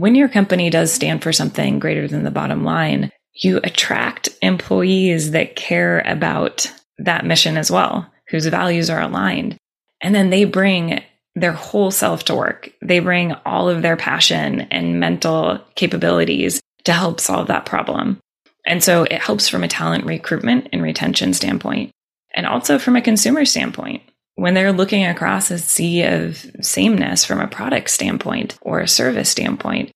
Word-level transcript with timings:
when 0.00 0.14
your 0.14 0.28
company 0.28 0.70
does 0.70 0.92
stand 0.92 1.22
for 1.22 1.32
something 1.32 1.78
greater 1.78 2.08
than 2.08 2.24
the 2.24 2.30
bottom 2.30 2.64
line, 2.64 3.10
you 3.34 3.60
attract 3.62 4.28
employees 4.42 5.30
that 5.32 5.56
care 5.56 6.00
about 6.00 6.72
that 6.98 7.24
mission 7.24 7.56
as 7.56 7.70
well, 7.70 8.10
whose 8.28 8.46
values 8.46 8.90
are 8.90 9.00
aligned. 9.00 9.56
And 10.00 10.14
then 10.14 10.30
they 10.30 10.44
bring 10.44 11.02
their 11.34 11.52
whole 11.52 11.90
self 11.90 12.24
to 12.24 12.34
work. 12.34 12.70
They 12.82 12.98
bring 12.98 13.32
all 13.46 13.68
of 13.68 13.82
their 13.82 13.96
passion 13.96 14.62
and 14.62 14.98
mental 14.98 15.60
capabilities 15.76 16.60
to 16.84 16.92
help 16.92 17.20
solve 17.20 17.46
that 17.48 17.66
problem. 17.66 18.18
And 18.66 18.82
so 18.82 19.04
it 19.04 19.20
helps 19.20 19.48
from 19.48 19.64
a 19.64 19.68
talent 19.68 20.04
recruitment 20.04 20.68
and 20.72 20.82
retention 20.82 21.32
standpoint, 21.32 21.90
and 22.34 22.46
also 22.46 22.78
from 22.78 22.96
a 22.96 23.02
consumer 23.02 23.44
standpoint. 23.44 24.02
When 24.38 24.54
they're 24.54 24.72
looking 24.72 25.04
across 25.04 25.50
a 25.50 25.58
sea 25.58 26.04
of 26.04 26.46
sameness 26.60 27.24
from 27.24 27.40
a 27.40 27.48
product 27.48 27.90
standpoint 27.90 28.56
or 28.62 28.78
a 28.78 28.86
service 28.86 29.28
standpoint, 29.28 29.90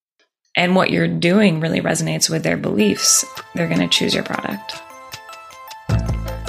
and 0.57 0.75
what 0.75 0.89
you're 0.89 1.07
doing 1.07 1.61
really 1.61 1.79
resonates 1.79 2.29
with 2.29 2.43
their 2.43 2.57
beliefs, 2.57 3.23
they're 3.55 3.69
going 3.69 3.79
to 3.79 3.87
choose 3.87 4.13
your 4.13 4.25
product. 4.25 4.75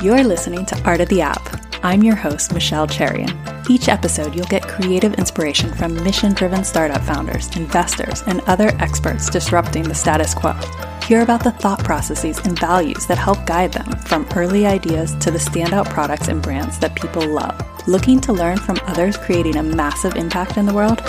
You're 0.02 0.24
listening 0.24 0.66
to 0.66 0.82
Art 0.82 1.02
of 1.02 1.08
the 1.08 1.20
App. 1.20 1.40
I'm 1.84 2.02
your 2.02 2.16
host, 2.16 2.52
Michelle 2.52 2.88
Cherian. 2.88 3.70
Each 3.70 3.88
episode, 3.88 4.34
you'll 4.34 4.46
get 4.46 4.66
creative 4.66 5.14
inspiration 5.14 5.72
from 5.72 5.94
mission 6.02 6.32
driven 6.32 6.64
startup 6.64 7.02
founders, 7.02 7.54
investors, 7.56 8.24
and 8.26 8.40
other 8.48 8.70
experts 8.80 9.30
disrupting 9.30 9.84
the 9.84 9.94
status 9.94 10.34
quo. 10.34 10.58
Hear 11.06 11.20
about 11.20 11.44
the 11.44 11.50
thought 11.50 11.84
processes 11.84 12.38
and 12.46 12.58
values 12.58 13.04
that 13.08 13.18
help 13.18 13.44
guide 13.44 13.74
them 13.74 13.92
from 14.06 14.26
early 14.34 14.64
ideas 14.64 15.14
to 15.16 15.30
the 15.30 15.36
standout 15.36 15.90
products 15.90 16.28
and 16.28 16.40
brands 16.40 16.78
that 16.78 16.94
people 16.96 17.28
love. 17.28 17.60
Looking 17.86 18.22
to 18.22 18.32
learn 18.32 18.56
from 18.56 18.80
others 18.86 19.18
creating 19.18 19.56
a 19.56 19.62
massive 19.62 20.16
impact 20.16 20.56
in 20.56 20.64
the 20.64 20.72
world? 20.72 21.02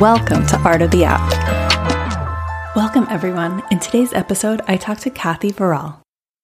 Welcome 0.00 0.46
to 0.46 0.58
Art 0.58 0.82
of 0.82 0.92
the 0.92 1.04
App. 1.04 2.76
Welcome, 2.76 3.08
everyone. 3.10 3.64
In 3.72 3.80
today's 3.80 4.12
episode, 4.12 4.62
I 4.68 4.76
talk 4.76 4.98
to 4.98 5.10
Kathy 5.10 5.50
Varol. 5.50 5.96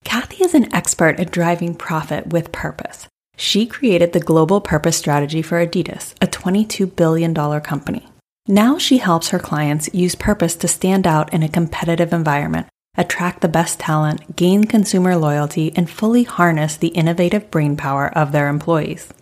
Kathy 0.04 0.42
is 0.42 0.54
an 0.54 0.74
expert 0.74 1.20
at 1.20 1.30
driving 1.30 1.76
profit 1.76 2.32
with 2.32 2.50
purpose. 2.50 3.06
She 3.36 3.66
created 3.66 4.12
the 4.12 4.18
global 4.18 4.60
purpose 4.60 4.96
strategy 4.96 5.42
for 5.42 5.64
Adidas, 5.64 6.14
a 6.20 6.26
$22 6.26 6.96
billion 6.96 7.32
company. 7.60 8.08
Now 8.48 8.78
she 8.78 8.98
helps 8.98 9.28
her 9.28 9.38
clients 9.38 9.88
use 9.94 10.16
purpose 10.16 10.56
to 10.56 10.66
stand 10.66 11.06
out 11.06 11.32
in 11.32 11.44
a 11.44 11.48
competitive 11.48 12.12
environment, 12.12 12.66
attract 12.96 13.40
the 13.40 13.48
best 13.48 13.78
talent, 13.78 14.36
gain 14.36 14.64
consumer 14.64 15.16
loyalty, 15.16 15.72
and 15.76 15.88
fully 15.88 16.24
harness 16.24 16.76
the 16.76 16.88
innovative 16.88 17.50
brain 17.50 17.76
power 17.76 18.08
of 18.16 18.32
their 18.32 18.48
employees. 18.48 19.12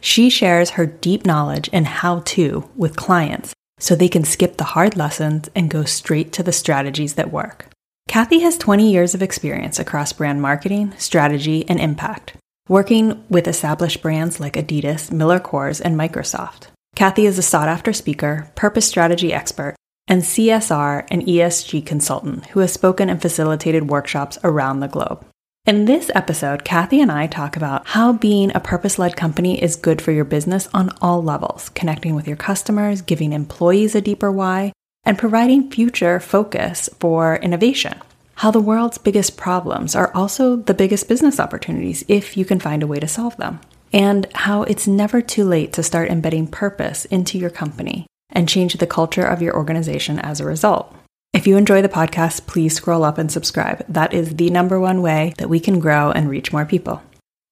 She 0.00 0.30
shares 0.30 0.70
her 0.70 0.86
deep 0.86 1.26
knowledge 1.26 1.68
and 1.72 1.86
how 1.86 2.20
to 2.20 2.68
with 2.74 2.96
clients 2.96 3.52
so 3.78 3.94
they 3.94 4.08
can 4.08 4.24
skip 4.24 4.56
the 4.56 4.64
hard 4.64 4.96
lessons 4.96 5.48
and 5.54 5.70
go 5.70 5.84
straight 5.84 6.32
to 6.32 6.42
the 6.42 6.52
strategies 6.52 7.14
that 7.14 7.32
work. 7.32 7.66
Kathy 8.08 8.40
has 8.40 8.58
20 8.58 8.90
years 8.90 9.14
of 9.14 9.22
experience 9.22 9.78
across 9.78 10.12
brand 10.12 10.42
marketing, 10.42 10.92
strategy, 10.98 11.64
and 11.68 11.78
impact, 11.78 12.34
working 12.68 13.24
with 13.28 13.46
established 13.46 14.02
brands 14.02 14.40
like 14.40 14.54
Adidas, 14.54 15.12
Miller 15.12 15.38
Coors, 15.38 15.80
and 15.80 15.96
Microsoft. 15.96 16.66
Kathy 16.96 17.24
is 17.24 17.38
a 17.38 17.42
sought 17.42 17.68
after 17.68 17.92
speaker, 17.92 18.50
purpose 18.56 18.86
strategy 18.86 19.32
expert, 19.32 19.76
and 20.10 20.22
CSR 20.22 21.06
and 21.08 21.22
ESG 21.22 21.86
consultant 21.86 22.46
who 22.46 22.60
has 22.60 22.72
spoken 22.72 23.08
and 23.08 23.22
facilitated 23.22 23.88
workshops 23.88 24.38
around 24.42 24.80
the 24.80 24.88
globe. 24.88 25.24
In 25.66 25.84
this 25.84 26.10
episode, 26.14 26.64
Kathy 26.64 27.00
and 27.00 27.12
I 27.12 27.28
talk 27.28 27.56
about 27.56 27.86
how 27.86 28.12
being 28.12 28.50
a 28.54 28.60
purpose 28.60 28.98
led 28.98 29.16
company 29.16 29.62
is 29.62 29.76
good 29.76 30.02
for 30.02 30.10
your 30.10 30.24
business 30.24 30.68
on 30.74 30.90
all 31.00 31.22
levels, 31.22 31.68
connecting 31.70 32.16
with 32.16 32.26
your 32.26 32.36
customers, 32.36 33.02
giving 33.02 33.32
employees 33.32 33.94
a 33.94 34.00
deeper 34.00 34.32
why, 34.32 34.72
and 35.04 35.16
providing 35.16 35.70
future 35.70 36.18
focus 36.18 36.88
for 36.98 37.36
innovation. 37.36 38.00
How 38.36 38.50
the 38.50 38.58
world's 38.58 38.98
biggest 38.98 39.36
problems 39.36 39.94
are 39.94 40.12
also 40.12 40.56
the 40.56 40.74
biggest 40.74 41.08
business 41.08 41.38
opportunities 41.38 42.04
if 42.08 42.36
you 42.36 42.44
can 42.44 42.58
find 42.58 42.82
a 42.82 42.86
way 42.86 42.98
to 42.98 43.06
solve 43.06 43.36
them. 43.36 43.60
And 43.92 44.26
how 44.34 44.64
it's 44.64 44.88
never 44.88 45.20
too 45.20 45.44
late 45.44 45.72
to 45.74 45.82
start 45.82 46.10
embedding 46.10 46.48
purpose 46.48 47.04
into 47.04 47.38
your 47.38 47.50
company 47.50 48.06
and 48.32 48.48
change 48.48 48.74
the 48.74 48.86
culture 48.86 49.24
of 49.26 49.42
your 49.42 49.56
organization 49.56 50.18
as 50.18 50.40
a 50.40 50.44
result. 50.44 50.94
If 51.32 51.46
you 51.46 51.56
enjoy 51.56 51.80
the 51.80 51.88
podcast, 51.88 52.46
please 52.46 52.74
scroll 52.74 53.04
up 53.04 53.16
and 53.16 53.30
subscribe. 53.30 53.84
That 53.88 54.12
is 54.12 54.34
the 54.34 54.50
number 54.50 54.80
one 54.80 55.00
way 55.00 55.34
that 55.38 55.48
we 55.48 55.60
can 55.60 55.78
grow 55.78 56.10
and 56.10 56.28
reach 56.28 56.52
more 56.52 56.66
people. 56.66 57.02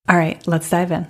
All 0.08 0.16
right, 0.16 0.44
let's 0.46 0.68
dive 0.68 0.90
in. 0.90 1.06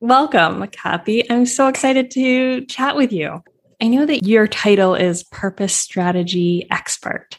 Welcome, 0.00 0.66
Kathy. 0.68 1.28
I'm 1.30 1.46
so 1.46 1.68
excited 1.68 2.10
to 2.12 2.64
chat 2.66 2.96
with 2.96 3.12
you. 3.12 3.42
I 3.80 3.88
know 3.88 4.06
that 4.06 4.24
your 4.24 4.46
title 4.46 4.94
is 4.94 5.24
Purpose 5.24 5.74
Strategy 5.74 6.66
Expert, 6.70 7.38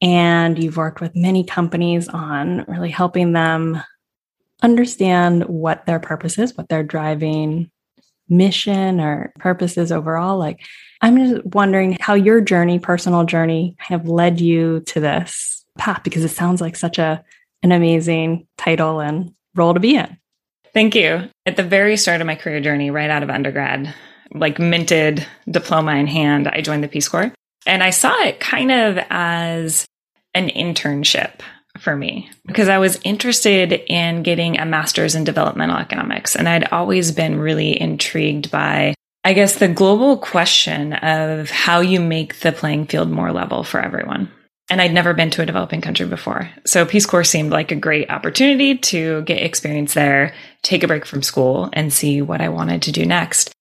and 0.00 0.62
you've 0.62 0.76
worked 0.76 1.00
with 1.00 1.16
many 1.16 1.42
companies 1.44 2.08
on 2.08 2.64
really 2.68 2.90
helping 2.90 3.32
them 3.32 3.82
understand 4.62 5.44
what 5.44 5.86
their 5.86 6.00
purpose 6.00 6.38
is, 6.38 6.56
what 6.56 6.68
their 6.68 6.82
driving 6.82 7.70
mission 8.28 9.00
or 9.00 9.32
purpose 9.38 9.78
is 9.78 9.90
overall. 9.90 10.38
Like, 10.38 10.60
I'm 11.02 11.18
just 11.18 11.44
wondering 11.46 11.98
how 12.00 12.14
your 12.14 12.40
journey, 12.40 12.78
personal 12.78 13.24
journey, 13.24 13.76
kind 13.80 14.00
of 14.00 14.08
led 14.08 14.40
you 14.40 14.80
to 14.86 15.00
this 15.00 15.64
path 15.76 16.02
because 16.04 16.24
it 16.24 16.28
sounds 16.28 16.60
like 16.60 16.76
such 16.76 16.98
a 16.98 17.24
an 17.64 17.72
amazing 17.72 18.46
title 18.56 19.00
and 19.00 19.34
role 19.54 19.74
to 19.74 19.80
be 19.80 19.96
in. 19.96 20.16
Thank 20.72 20.94
you. 20.94 21.28
At 21.46 21.56
the 21.56 21.62
very 21.62 21.96
start 21.96 22.20
of 22.20 22.26
my 22.26 22.34
career 22.34 22.60
journey, 22.60 22.90
right 22.90 23.10
out 23.10 23.22
of 23.22 23.30
undergrad, 23.30 23.94
like 24.32 24.58
minted 24.58 25.26
diploma 25.50 25.94
in 25.96 26.06
hand, 26.06 26.48
I 26.48 26.60
joined 26.60 26.82
the 26.82 26.88
Peace 26.88 27.08
Corps. 27.08 27.32
And 27.66 27.82
I 27.82 27.90
saw 27.90 28.12
it 28.22 28.40
kind 28.40 28.72
of 28.72 28.98
as 29.10 29.86
an 30.34 30.48
internship 30.48 31.40
for 31.78 31.94
me 31.94 32.30
because 32.46 32.68
I 32.68 32.78
was 32.78 33.00
interested 33.04 33.72
in 33.72 34.22
getting 34.22 34.58
a 34.58 34.64
master's 34.64 35.14
in 35.14 35.24
developmental 35.24 35.76
economics. 35.76 36.34
And 36.34 36.48
I'd 36.48 36.72
always 36.72 37.12
been 37.12 37.38
really 37.38 37.80
intrigued 37.80 38.50
by 38.50 38.94
I 39.24 39.34
guess 39.34 39.56
the 39.56 39.68
global 39.68 40.16
question 40.16 40.94
of 40.94 41.48
how 41.50 41.80
you 41.80 42.00
make 42.00 42.40
the 42.40 42.50
playing 42.50 42.86
field 42.86 43.10
more 43.10 43.32
level 43.32 43.62
for 43.62 43.80
everyone. 43.80 44.30
And 44.68 44.80
I'd 44.80 44.94
never 44.94 45.14
been 45.14 45.30
to 45.30 45.42
a 45.42 45.46
developing 45.46 45.80
country 45.80 46.06
before. 46.06 46.50
So 46.64 46.86
Peace 46.86 47.06
Corps 47.06 47.24
seemed 47.24 47.50
like 47.50 47.70
a 47.70 47.76
great 47.76 48.10
opportunity 48.10 48.78
to 48.78 49.22
get 49.22 49.42
experience 49.42 49.94
there, 49.94 50.34
take 50.62 50.82
a 50.82 50.88
break 50.88 51.04
from 51.04 51.22
school, 51.22 51.68
and 51.72 51.92
see 51.92 52.22
what 52.22 52.40
I 52.40 52.48
wanted 52.48 52.82
to 52.82 52.92
do 52.92 53.04
next. 53.04 53.52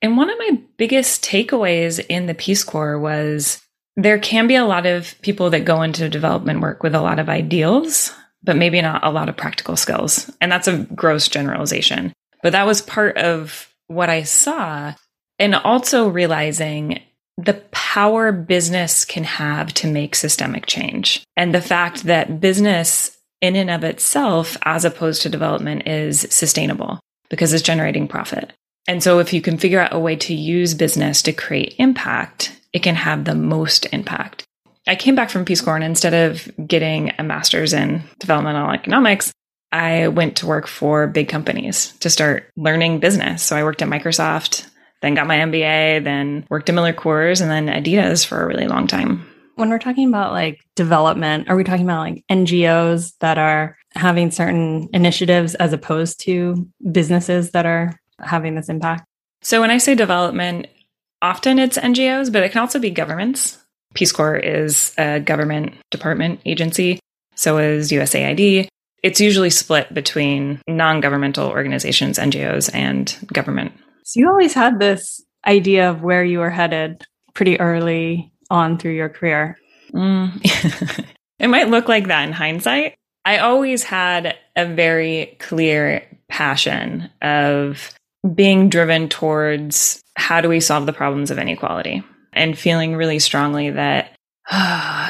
And 0.00 0.16
one 0.16 0.30
of 0.30 0.38
my 0.38 0.60
biggest 0.76 1.24
takeaways 1.24 2.04
in 2.08 2.26
the 2.26 2.34
Peace 2.34 2.64
Corps 2.64 2.98
was 2.98 3.60
there 3.96 4.18
can 4.18 4.46
be 4.46 4.54
a 4.54 4.64
lot 4.64 4.86
of 4.86 5.14
people 5.20 5.50
that 5.50 5.64
go 5.64 5.82
into 5.82 6.08
development 6.08 6.60
work 6.60 6.82
with 6.82 6.94
a 6.94 7.02
lot 7.02 7.18
of 7.18 7.28
ideals, 7.28 8.14
but 8.42 8.56
maybe 8.56 8.80
not 8.80 9.04
a 9.04 9.10
lot 9.10 9.28
of 9.28 9.36
practical 9.36 9.76
skills. 9.76 10.30
And 10.40 10.50
that's 10.50 10.68
a 10.68 10.78
gross 10.94 11.28
generalization. 11.28 12.12
But 12.42 12.52
that 12.52 12.66
was 12.66 12.82
part 12.82 13.16
of 13.18 13.71
what 13.88 14.10
I 14.10 14.22
saw 14.22 14.94
and 15.38 15.54
also 15.54 16.08
realizing 16.08 17.00
the 17.36 17.54
power 17.72 18.30
business 18.32 19.04
can 19.04 19.24
have 19.24 19.72
to 19.74 19.90
make 19.90 20.14
systemic 20.14 20.66
change. 20.66 21.24
And 21.36 21.54
the 21.54 21.62
fact 21.62 22.04
that 22.04 22.40
business 22.40 23.16
in 23.40 23.56
and 23.56 23.70
of 23.70 23.84
itself, 23.84 24.56
as 24.62 24.84
opposed 24.84 25.22
to 25.22 25.28
development, 25.28 25.88
is 25.88 26.20
sustainable 26.30 27.00
because 27.28 27.52
it's 27.52 27.62
generating 27.62 28.06
profit. 28.06 28.52
And 28.86 29.02
so 29.02 29.18
if 29.18 29.32
you 29.32 29.40
can 29.40 29.58
figure 29.58 29.80
out 29.80 29.94
a 29.94 29.98
way 29.98 30.16
to 30.16 30.34
use 30.34 30.74
business 30.74 31.22
to 31.22 31.32
create 31.32 31.74
impact, 31.78 32.58
it 32.72 32.82
can 32.82 32.94
have 32.94 33.24
the 33.24 33.34
most 33.34 33.86
impact. 33.86 34.44
I 34.86 34.96
came 34.96 35.14
back 35.14 35.30
from 35.30 35.44
Peace 35.44 35.60
Corps 35.60 35.76
and 35.76 35.84
instead 35.84 36.14
of 36.14 36.50
getting 36.66 37.12
a 37.18 37.22
master's 37.22 37.72
in 37.72 38.02
developmental 38.18 38.70
economics, 38.70 39.32
I 39.72 40.08
went 40.08 40.36
to 40.36 40.46
work 40.46 40.66
for 40.66 41.06
big 41.06 41.28
companies 41.28 41.92
to 42.00 42.10
start 42.10 42.50
learning 42.56 43.00
business. 43.00 43.42
So 43.42 43.56
I 43.56 43.64
worked 43.64 43.82
at 43.82 43.88
Microsoft, 43.88 44.68
then 45.00 45.14
got 45.14 45.26
my 45.26 45.38
MBA, 45.38 46.04
then 46.04 46.46
worked 46.50 46.68
at 46.68 46.74
Miller 46.74 46.92
Coors, 46.92 47.40
and 47.40 47.50
then 47.50 47.66
Adidas 47.66 48.24
for 48.26 48.42
a 48.42 48.46
really 48.46 48.68
long 48.68 48.86
time. 48.86 49.26
When 49.56 49.70
we're 49.70 49.78
talking 49.78 50.08
about 50.08 50.32
like 50.32 50.60
development, 50.76 51.48
are 51.48 51.56
we 51.56 51.64
talking 51.64 51.84
about 51.84 52.00
like 52.00 52.24
NGOs 52.30 53.14
that 53.20 53.38
are 53.38 53.76
having 53.94 54.30
certain 54.30 54.88
initiatives 54.92 55.54
as 55.54 55.72
opposed 55.72 56.20
to 56.20 56.68
businesses 56.90 57.50
that 57.50 57.66
are 57.66 57.98
having 58.18 58.54
this 58.54 58.68
impact? 58.68 59.04
So 59.42 59.60
when 59.60 59.70
I 59.70 59.78
say 59.78 59.94
development, 59.94 60.68
often 61.20 61.58
it's 61.58 61.78
NGOs, 61.78 62.32
but 62.32 62.42
it 62.42 62.52
can 62.52 62.60
also 62.60 62.78
be 62.78 62.90
governments. 62.90 63.58
Peace 63.94 64.12
Corps 64.12 64.36
is 64.36 64.94
a 64.96 65.20
government 65.20 65.74
department 65.90 66.40
agency. 66.46 66.98
So 67.34 67.58
is 67.58 67.90
USAID. 67.90 68.68
It's 69.02 69.20
usually 69.20 69.50
split 69.50 69.92
between 69.92 70.60
non 70.68 71.00
governmental 71.00 71.48
organizations, 71.48 72.18
NGOs, 72.18 72.72
and 72.74 73.16
government. 73.32 73.72
So 74.04 74.20
you 74.20 74.28
always 74.28 74.54
had 74.54 74.78
this 74.78 75.20
idea 75.46 75.90
of 75.90 76.02
where 76.02 76.24
you 76.24 76.38
were 76.38 76.50
headed 76.50 77.04
pretty 77.34 77.58
early 77.58 78.32
on 78.50 78.78
through 78.78 78.92
your 78.92 79.08
career. 79.08 79.58
Mm. 79.92 81.06
it 81.38 81.48
might 81.48 81.68
look 81.68 81.88
like 81.88 82.08
that 82.08 82.26
in 82.26 82.32
hindsight. 82.32 82.94
I 83.24 83.38
always 83.38 83.82
had 83.82 84.36
a 84.56 84.66
very 84.66 85.36
clear 85.38 86.04
passion 86.28 87.10
of 87.20 87.92
being 88.34 88.68
driven 88.68 89.08
towards 89.08 90.02
how 90.16 90.40
do 90.40 90.48
we 90.48 90.60
solve 90.60 90.86
the 90.86 90.92
problems 90.92 91.30
of 91.30 91.38
inequality 91.38 92.02
and 92.32 92.58
feeling 92.58 92.94
really 92.94 93.18
strongly 93.18 93.70
that 93.70 94.16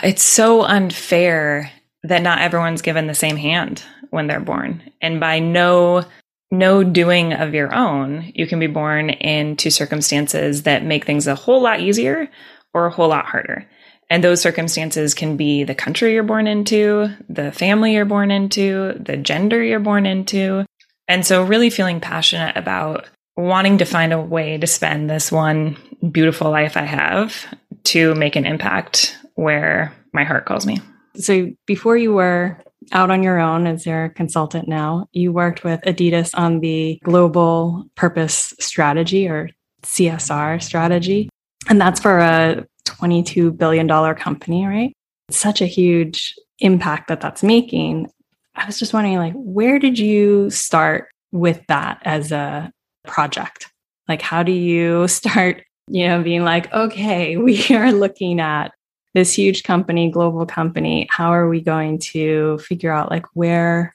it's 0.03 0.23
so 0.23 0.63
unfair 0.63 1.71
that 2.05 2.23
not 2.23 2.41
everyone's 2.41 2.83
given 2.83 3.07
the 3.07 3.15
same 3.15 3.37
hand 3.37 3.83
when 4.11 4.27
they're 4.27 4.41
born. 4.41 4.83
And 5.01 5.21
by 5.21 5.39
no 5.39 6.05
no 6.51 6.85
doing 6.85 7.33
of 7.33 7.55
your 7.55 7.75
own, 7.75 8.31
you 8.35 8.47
can 8.47 8.59
be 8.59 8.67
born 8.67 9.09
into 9.09 9.71
circumstances 9.71 10.65
that 10.65 10.85
make 10.85 11.07
things 11.07 11.27
a 11.27 11.35
whole 11.35 11.63
lot 11.63 11.81
easier 11.81 12.29
or 12.75 12.87
a 12.87 12.91
whole 12.91 13.09
lot 13.09 13.25
harder. 13.25 13.67
And 14.11 14.23
those 14.23 14.43
circumstances 14.43 15.15
can 15.15 15.39
be 15.39 15.65
the 15.65 15.75
country 15.75 16.13
you're 16.13 16.23
born 16.23 16.47
into, 16.47 17.09
the 17.31 17.51
family 17.53 17.95
you're 17.95 18.05
born 18.05 18.31
into, 18.31 18.93
the 19.01 19.17
gender 19.17 19.63
you're 19.63 19.81
born 19.81 20.05
into. 20.05 20.67
And 21.09 21.25
so, 21.25 21.43
really 21.43 21.71
feeling 21.71 22.01
passionate 22.01 22.57
about 22.57 23.09
wanting 23.35 23.79
to 23.79 23.87
find 23.87 24.13
a 24.13 24.21
way 24.21 24.59
to 24.59 24.67
spend 24.67 25.09
this 25.09 25.33
one 25.33 25.79
beautiful 26.11 26.51
life 26.51 26.77
I 26.77 26.83
have 26.83 27.47
to 27.85 28.15
make 28.15 28.37
an 28.37 28.45
impact 28.45 29.17
where 29.35 29.95
my 30.13 30.25
heart 30.25 30.45
calls 30.45 30.67
me. 30.67 30.81
So, 31.17 31.51
before 31.67 31.97
you 31.97 32.13
were 32.13 32.63
out 32.93 33.11
on 33.11 33.23
your 33.23 33.39
own 33.39 33.67
as 33.67 33.87
your 33.87 34.09
consultant 34.11 34.69
now, 34.69 35.09
you 35.13 35.33
worked 35.33 35.65
with 35.65 35.81
Adidas 35.83 36.31
on 36.35 36.61
the 36.61 36.99
global 37.05 37.85
purpose 37.95 38.55
strategy 38.61 39.29
or 39.29 39.51
CSR 39.83 40.63
strategy. 40.63 41.29
And 41.69 41.81
that's 41.81 42.01
for 42.01 42.19
a 42.19 42.67
$22 42.87 43.57
billion 43.57 43.89
company, 44.17 44.67
right? 44.67 44.93
such 45.35 45.61
a 45.61 45.67
huge 45.67 46.35
impact 46.59 47.09
that 47.09 47.21
that's 47.21 47.43
making. 47.43 48.11
I 48.55 48.67
was 48.67 48.79
just 48.79 48.93
wondering, 48.93 49.19
like, 49.19 49.35
where 49.35 49.79
did 49.79 49.99
you 49.99 50.51
start 50.51 51.09
with 51.33 51.63
that 51.69 52.01
as 52.03 52.33
a 52.33 52.71
project? 53.07 53.71
Like, 54.09 54.23
how 54.23 54.43
do 54.43 54.53
you 54.53 55.09
start, 55.09 55.63
you 55.89 56.07
know, 56.07 56.23
being 56.23 56.45
like, 56.45 56.73
okay, 56.73 57.37
we 57.37 57.65
are 57.71 57.93
looking 57.93 58.41
at 58.41 58.73
this 59.15 59.35
huge 59.35 59.63
company, 59.63 60.11
global 60.11 60.47
company, 60.47 61.07
how 61.11 61.33
are 61.33 61.49
we 61.49 61.61
going 61.61 61.99
to 61.99 62.59
figure 62.59 62.93
out 62.93 63.11
like 63.11 63.27
where 63.35 63.95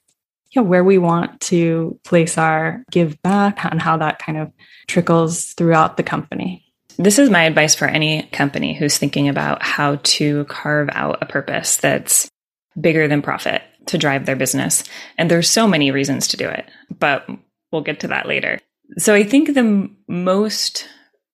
know, 0.57 0.63
where 0.63 0.83
we 0.83 0.97
want 0.97 1.39
to 1.39 1.99
place 2.03 2.37
our 2.37 2.83
give 2.91 3.21
back 3.21 3.63
and 3.63 3.81
how 3.81 3.97
that 3.97 4.19
kind 4.19 4.37
of 4.37 4.51
trickles 4.87 5.53
throughout 5.53 5.97
the 5.97 6.03
company. 6.03 6.65
This 6.97 7.19
is 7.19 7.29
my 7.29 7.43
advice 7.43 7.75
for 7.75 7.85
any 7.85 8.23
company 8.23 8.73
who's 8.73 8.97
thinking 8.97 9.29
about 9.29 9.61
how 9.61 9.99
to 10.03 10.45
carve 10.45 10.89
out 10.91 11.19
a 11.21 11.27
purpose 11.27 11.77
that's 11.77 12.29
bigger 12.79 13.07
than 13.07 13.21
profit 13.21 13.61
to 13.87 13.97
drive 13.97 14.25
their 14.25 14.35
business. 14.35 14.83
And 15.17 15.31
there's 15.31 15.49
so 15.49 15.67
many 15.67 15.91
reasons 15.91 16.27
to 16.29 16.37
do 16.37 16.49
it, 16.49 16.69
but 16.97 17.29
we'll 17.71 17.83
get 17.83 18.01
to 18.01 18.07
that 18.09 18.27
later. 18.27 18.59
So 18.97 19.13
I 19.13 19.23
think 19.23 19.53
the 19.53 19.89
most 20.07 20.87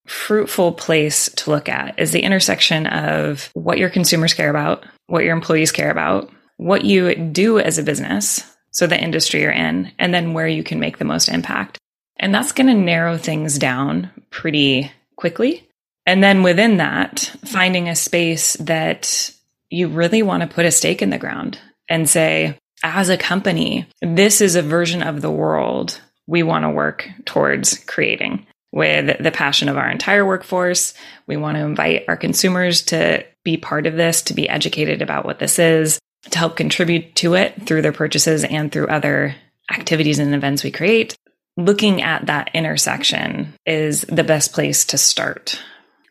fruitful 0.05 0.73
place 0.73 1.29
to 1.35 1.51
look 1.51 1.69
at 1.69 1.97
is 1.99 2.11
the 2.11 2.23
intersection 2.23 2.87
of 2.87 3.49
what 3.53 3.77
your 3.77 3.89
consumers 3.89 4.33
care 4.33 4.49
about, 4.49 4.85
what 5.07 5.23
your 5.23 5.33
employees 5.33 5.71
care 5.71 5.91
about, 5.91 6.29
what 6.57 6.85
you 6.85 7.15
do 7.15 7.59
as 7.59 7.77
a 7.77 7.83
business, 7.83 8.43
so 8.71 8.87
the 8.87 8.99
industry 8.99 9.41
you're 9.41 9.51
in, 9.51 9.91
and 9.99 10.13
then 10.13 10.33
where 10.33 10.47
you 10.47 10.63
can 10.63 10.79
make 10.79 10.97
the 10.97 11.05
most 11.05 11.29
impact. 11.29 11.77
And 12.17 12.33
that's 12.33 12.51
going 12.51 12.67
to 12.67 12.73
narrow 12.73 13.17
things 13.17 13.57
down 13.57 14.11
pretty 14.29 14.91
quickly. 15.15 15.67
And 16.05 16.23
then 16.23 16.43
within 16.43 16.77
that, 16.77 17.31
finding 17.45 17.87
a 17.87 17.95
space 17.95 18.53
that 18.53 19.31
you 19.69 19.87
really 19.87 20.21
want 20.21 20.41
to 20.41 20.53
put 20.53 20.65
a 20.65 20.71
stake 20.71 21.01
in 21.01 21.09
the 21.09 21.17
ground 21.17 21.59
and 21.89 22.09
say, 22.09 22.57
as 22.83 23.09
a 23.09 23.17
company, 23.17 23.87
this 24.01 24.41
is 24.41 24.55
a 24.55 24.61
version 24.61 25.01
of 25.01 25.21
the 25.21 25.31
world 25.31 25.99
we 26.27 26.43
want 26.43 26.63
to 26.63 26.69
work 26.69 27.07
towards 27.25 27.77
creating 27.85 28.45
with 28.73 29.21
the 29.21 29.31
passion 29.31 29.69
of 29.69 29.77
our 29.77 29.89
entire 29.89 30.25
workforce. 30.25 30.95
We 31.27 31.37
want 31.37 31.57
to 31.57 31.63
invite 31.63 32.05
our 32.07 32.17
consumers 32.17 32.81
to 32.85 33.23
be 33.43 33.55
part 33.55 33.85
of 33.85 33.95
this, 33.95 34.23
to 34.23 34.33
be 34.33 34.49
educated 34.49 35.03
about 35.03 35.25
what 35.25 35.37
this 35.37 35.59
is, 35.59 35.99
to 36.31 36.37
help 36.39 36.57
contribute 36.57 37.15
to 37.17 37.35
it 37.35 37.67
through 37.67 37.83
their 37.83 37.93
purchases 37.93 38.43
and 38.43 38.71
through 38.71 38.87
other 38.87 39.35
activities 39.71 40.17
and 40.17 40.33
events 40.33 40.63
we 40.63 40.71
create. 40.71 41.15
Looking 41.55 42.01
at 42.01 42.25
that 42.25 42.49
intersection 42.55 43.53
is 43.63 44.01
the 44.01 44.23
best 44.23 44.53
place 44.53 44.85
to 44.85 44.97
start. 44.97 45.61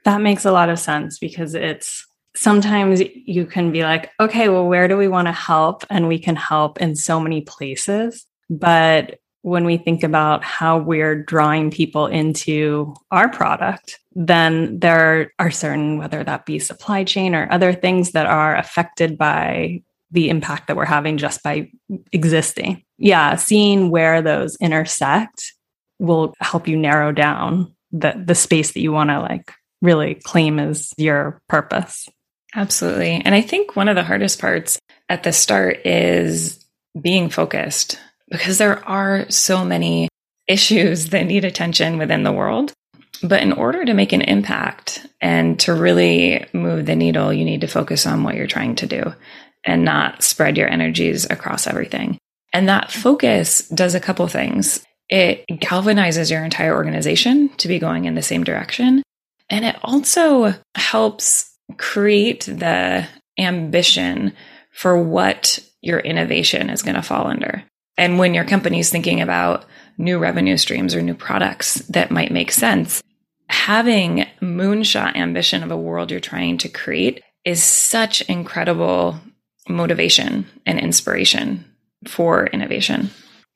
That 0.05 0.21
makes 0.21 0.45
a 0.45 0.53
lot 0.53 0.69
of 0.69 0.79
sense 0.79 1.19
because 1.19 1.57
it's 1.57 2.07
sometimes 2.37 3.03
you 3.27 3.45
can 3.45 3.73
be 3.73 3.83
like, 3.83 4.11
okay, 4.21 4.49
well, 4.49 4.69
where 4.69 4.87
do 4.87 4.97
we 4.97 5.09
want 5.09 5.27
to 5.27 5.33
help? 5.33 5.85
And 5.91 6.07
we 6.07 6.21
can 6.21 6.37
help 6.37 6.81
in 6.81 6.95
so 6.95 7.19
many 7.19 7.41
places. 7.41 8.25
But 8.49 9.19
when 9.43 9.65
we 9.65 9.77
think 9.77 10.03
about 10.03 10.45
how 10.45 10.79
we're 10.79 11.23
drawing 11.23 11.71
people 11.71 12.07
into 12.07 12.95
our 13.11 13.29
product, 13.29 13.99
then 14.15 14.79
there 14.79 15.33
are 15.39 15.51
certain, 15.51 15.99
whether 15.99 16.23
that 16.23 16.47
be 16.47 16.59
supply 16.59 17.05
chain 17.05 17.35
or 17.35 17.51
other 17.51 17.73
things 17.73 18.13
that 18.13 18.27
are 18.27 18.57
affected 18.57 19.19
by 19.19 19.83
the 20.13 20.29
impact 20.29 20.69
that 20.69 20.77
we're 20.77 20.85
having 20.85 21.19
just 21.19 21.43
by 21.43 21.71
existing. 22.13 22.85
Yeah, 22.99 23.37
seeing 23.37 23.91
where 23.91 24.23
those 24.23 24.57
intersect 24.61 25.55
will 25.99 26.35
help 26.41 26.69
you 26.69 26.77
narrow 26.77 27.13
down 27.13 27.75
the 27.91 28.23
the 28.25 28.35
space 28.35 28.73
that 28.73 28.81
you 28.81 28.93
want 28.93 29.11
to 29.11 29.21
like 29.21 29.53
really 29.81 30.15
claim 30.15 30.59
as 30.59 30.93
your 30.97 31.41
purpose. 31.49 32.09
Absolutely. 32.55 33.23
And 33.25 33.35
I 33.35 33.41
think 33.41 33.75
one 33.75 33.89
of 33.89 33.97
the 33.97 34.05
hardest 34.05 34.39
parts 34.39 34.79
at 35.09 35.23
the 35.23 35.33
start 35.33 35.85
is 35.87 36.65
being 37.01 37.31
focused 37.31 37.99
because 38.33 38.59
there 38.59 38.85
are 38.89 39.31
so 39.31 39.65
many 39.65 40.09
issues 40.49 41.07
that 41.11 41.27
need 41.27 41.45
attention 41.45 41.99
within 41.99 42.25
the 42.25 42.33
world. 42.33 42.73
But 43.23 43.43
in 43.43 43.53
order 43.53 43.85
to 43.85 43.95
make 43.95 44.13
an 44.13 44.23
impact 44.23 45.07
and 45.21 45.61
to 45.61 45.73
really 45.73 46.45
move 46.53 46.87
the 46.87 46.97
needle, 46.97 47.33
you 47.33 47.45
need 47.45 47.61
to 47.61 47.69
focus 47.69 48.05
on 48.05 48.25
what 48.25 48.35
you're 48.35 48.49
trying 48.49 48.75
to 48.77 48.87
do 48.87 49.15
and 49.65 49.85
not 49.85 50.25
spread 50.25 50.57
your 50.57 50.69
energies 50.69 51.25
across 51.31 51.69
everything. 51.69 52.19
And 52.53 52.69
that 52.69 52.91
focus 52.91 53.69
does 53.69 53.95
a 53.95 54.01
couple 54.01 54.27
things. 54.27 54.85
It 55.09 55.45
galvanizes 55.49 56.33
your 56.33 56.45
entire 56.45 56.75
organization 56.75 57.51
to 57.59 57.69
be 57.69 57.79
going 57.79 58.07
in 58.07 58.17
the 58.17 58.23
same 58.23 58.43
direction. 58.43 59.05
And 59.49 59.65
it 59.65 59.77
also 59.83 60.55
helps 60.75 61.57
create 61.77 62.45
the 62.47 63.07
ambition 63.39 64.33
for 64.73 65.01
what 65.01 65.61
your 65.81 66.01
innovation 66.01 66.71
is 66.71 66.83
going 66.83 66.95
to 66.97 67.03
fall 67.03 67.27
under. 67.29 67.63
And 68.03 68.19
when 68.19 68.35
your 68.35 68.43
company 68.43 68.81
is 68.81 68.91
thinking 68.91 69.21
about 69.21 69.65
new 69.97 70.19
revenue 70.19 70.57
streams 70.57 70.97
or 70.97 71.03
new 71.03 71.15
products 71.15 71.75
that 71.91 72.11
might 72.11 72.33
make 72.33 72.51
sense, 72.51 73.01
having 73.49 74.27
moonshot 74.41 75.15
ambition 75.15 75.63
of 75.63 75.71
a 75.71 75.77
world 75.77 76.11
you're 76.11 76.19
trying 76.19 76.59
to 76.59 76.69
create 76.69 77.23
is 77.45 77.63
such 77.63 78.21
incredible 78.23 79.21
motivation 79.69 80.47
and 80.67 80.81
inspiration 80.81 81.65
for 82.09 82.49
innovation. 82.49 83.09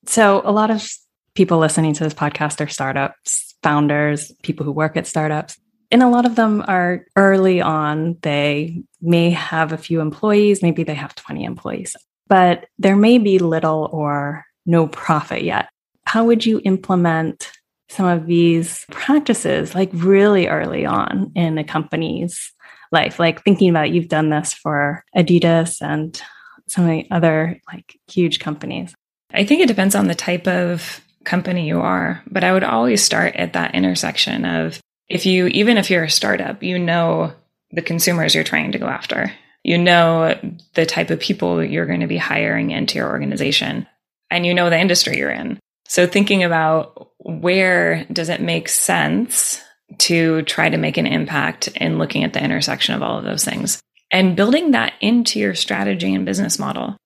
So, 0.05 0.43
a 0.45 0.53
lot 0.53 0.71
of 0.71 0.89
people 1.35 1.59
listening 1.59 1.95
to 1.95 2.05
this 2.05 2.15
podcast 2.15 2.65
are 2.65 2.69
startups, 2.69 3.57
founders, 3.65 4.31
people 4.45 4.65
who 4.65 4.71
work 4.71 4.97
at 4.97 5.09
startups. 5.09 5.59
And 5.91 6.05
a 6.05 6.09
lot 6.09 6.25
of 6.25 6.37
them 6.37 6.63
are 6.69 7.05
early 7.17 7.61
on. 7.61 8.17
They 8.23 8.85
may 9.01 9.31
have 9.31 9.73
a 9.73 9.79
few 9.79 10.01
employees, 10.01 10.63
maybe 10.63 10.85
they 10.85 10.95
have 10.95 11.17
20 11.17 11.43
employees 11.43 11.97
but 12.29 12.67
there 12.79 12.97
may 12.97 13.19
be 13.19 13.39
little 13.39 13.89
or 13.93 14.45
no 14.65 14.87
profit 14.89 15.43
yet. 15.43 15.69
How 16.07 16.25
would 16.25 16.45
you 16.45 16.61
implement 16.65 17.53
some 17.89 18.07
of 18.07 18.27
these 18.27 18.85
practices 18.91 19.75
like 19.75 19.91
really 19.93 20.49
early 20.49 20.85
on 20.85 21.33
in 21.35 21.59
a 21.59 21.65
company's 21.65 22.53
life? 22.93 23.19
Like 23.19 23.43
thinking 23.43 23.71
about 23.71 23.91
you've 23.91 24.09
done 24.09 24.31
this 24.31 24.53
for 24.53 25.05
Adidas 25.17 25.81
and 25.81 26.21
some 26.69 26.85
of 26.85 26.91
the 26.91 27.07
other 27.11 27.61
like 27.73 27.99
huge 28.11 28.41
companies. 28.41 28.95
I 29.33 29.45
think 29.45 29.61
it 29.61 29.69
depends 29.69 29.95
on 29.95 30.09
the 30.09 30.15
type 30.15 30.47
of 30.47 31.01
company 31.25 31.67
you 31.67 31.81
are, 31.81 32.23
but 32.29 32.45
I 32.45 32.53
would 32.53 32.65
always 32.65 33.03
start 33.03 33.35
at 33.37 33.53
that 33.55 33.75
intersection 33.75 34.45
of 34.45 34.81
if 35.09 35.27
you, 35.27 35.47
even 35.49 35.77
if 35.77 35.91
you're 35.91 36.05
a 36.05 36.11
startup, 36.11 36.63
you 36.63 36.79
know 36.79 37.33
the 37.73 37.83
consumers 37.83 38.35
you're 38.35 38.45
trying 38.45 38.73
to 38.73 38.79
go 38.79 38.87
after 38.87 39.33
you 39.67 39.77
know 39.77 40.39
the 40.75 40.87
type 40.87 41.11
of 41.11 41.19
people 41.19 41.63
you're 41.63 41.87
going 41.87 42.01
to 42.01 42.07
be 42.07 42.17
hiring 42.17 42.71
into 42.71 42.99
your 42.99 43.09
organization 43.09 43.85
and 44.31 44.47
you 44.47 44.55
know 44.55 44.71
the 44.71 44.79
industry 44.79 45.19
you're 45.19 45.29
in. 45.29 45.59
So 45.89 46.07
thinking 46.07 46.45
about 46.45 47.11
where 47.19 48.05
does 48.05 48.29
it 48.29 48.41
make 48.41 48.69
sense 48.69 49.61
to 49.99 50.43
try 50.43 50.69
to 50.69 50.77
make 50.77 50.99
an 50.99 51.09
impact 51.09 51.67
in 51.69 51.99
looking 51.99 52.23
at 52.23 52.33
the 52.33 52.43
intersection 52.43 52.95
of 52.95 53.03
all 53.03 53.19
of 53.19 53.25
those 53.25 53.45
things 53.45 53.81
and 54.13 54.37
building 54.37 54.71
that 54.71 54.93
into 55.01 55.41
your 55.41 55.57
strategy 55.57 56.15
and 56.15 56.25
business 56.25 56.61
model 56.61 56.97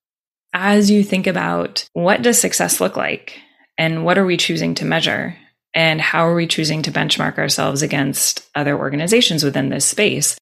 as 0.52 0.90
you 0.90 1.02
think 1.02 1.26
about 1.26 1.86
what 1.94 2.20
does 2.20 2.38
success 2.38 2.78
look 2.78 2.94
like 2.94 3.38
and 3.78 4.04
what 4.04 4.18
are 4.18 4.26
we 4.26 4.36
choosing 4.36 4.74
to 4.74 4.84
measure 4.84 5.34
and 5.72 6.00
how 6.00 6.26
are 6.26 6.34
we 6.34 6.46
choosing 6.46 6.82
to 6.82 6.92
benchmark 6.92 7.38
ourselves 7.38 7.80
against 7.80 8.46
other 8.54 8.76
organizations 8.76 9.44
within 9.44 9.70
this 9.70 9.86
space 9.86 10.36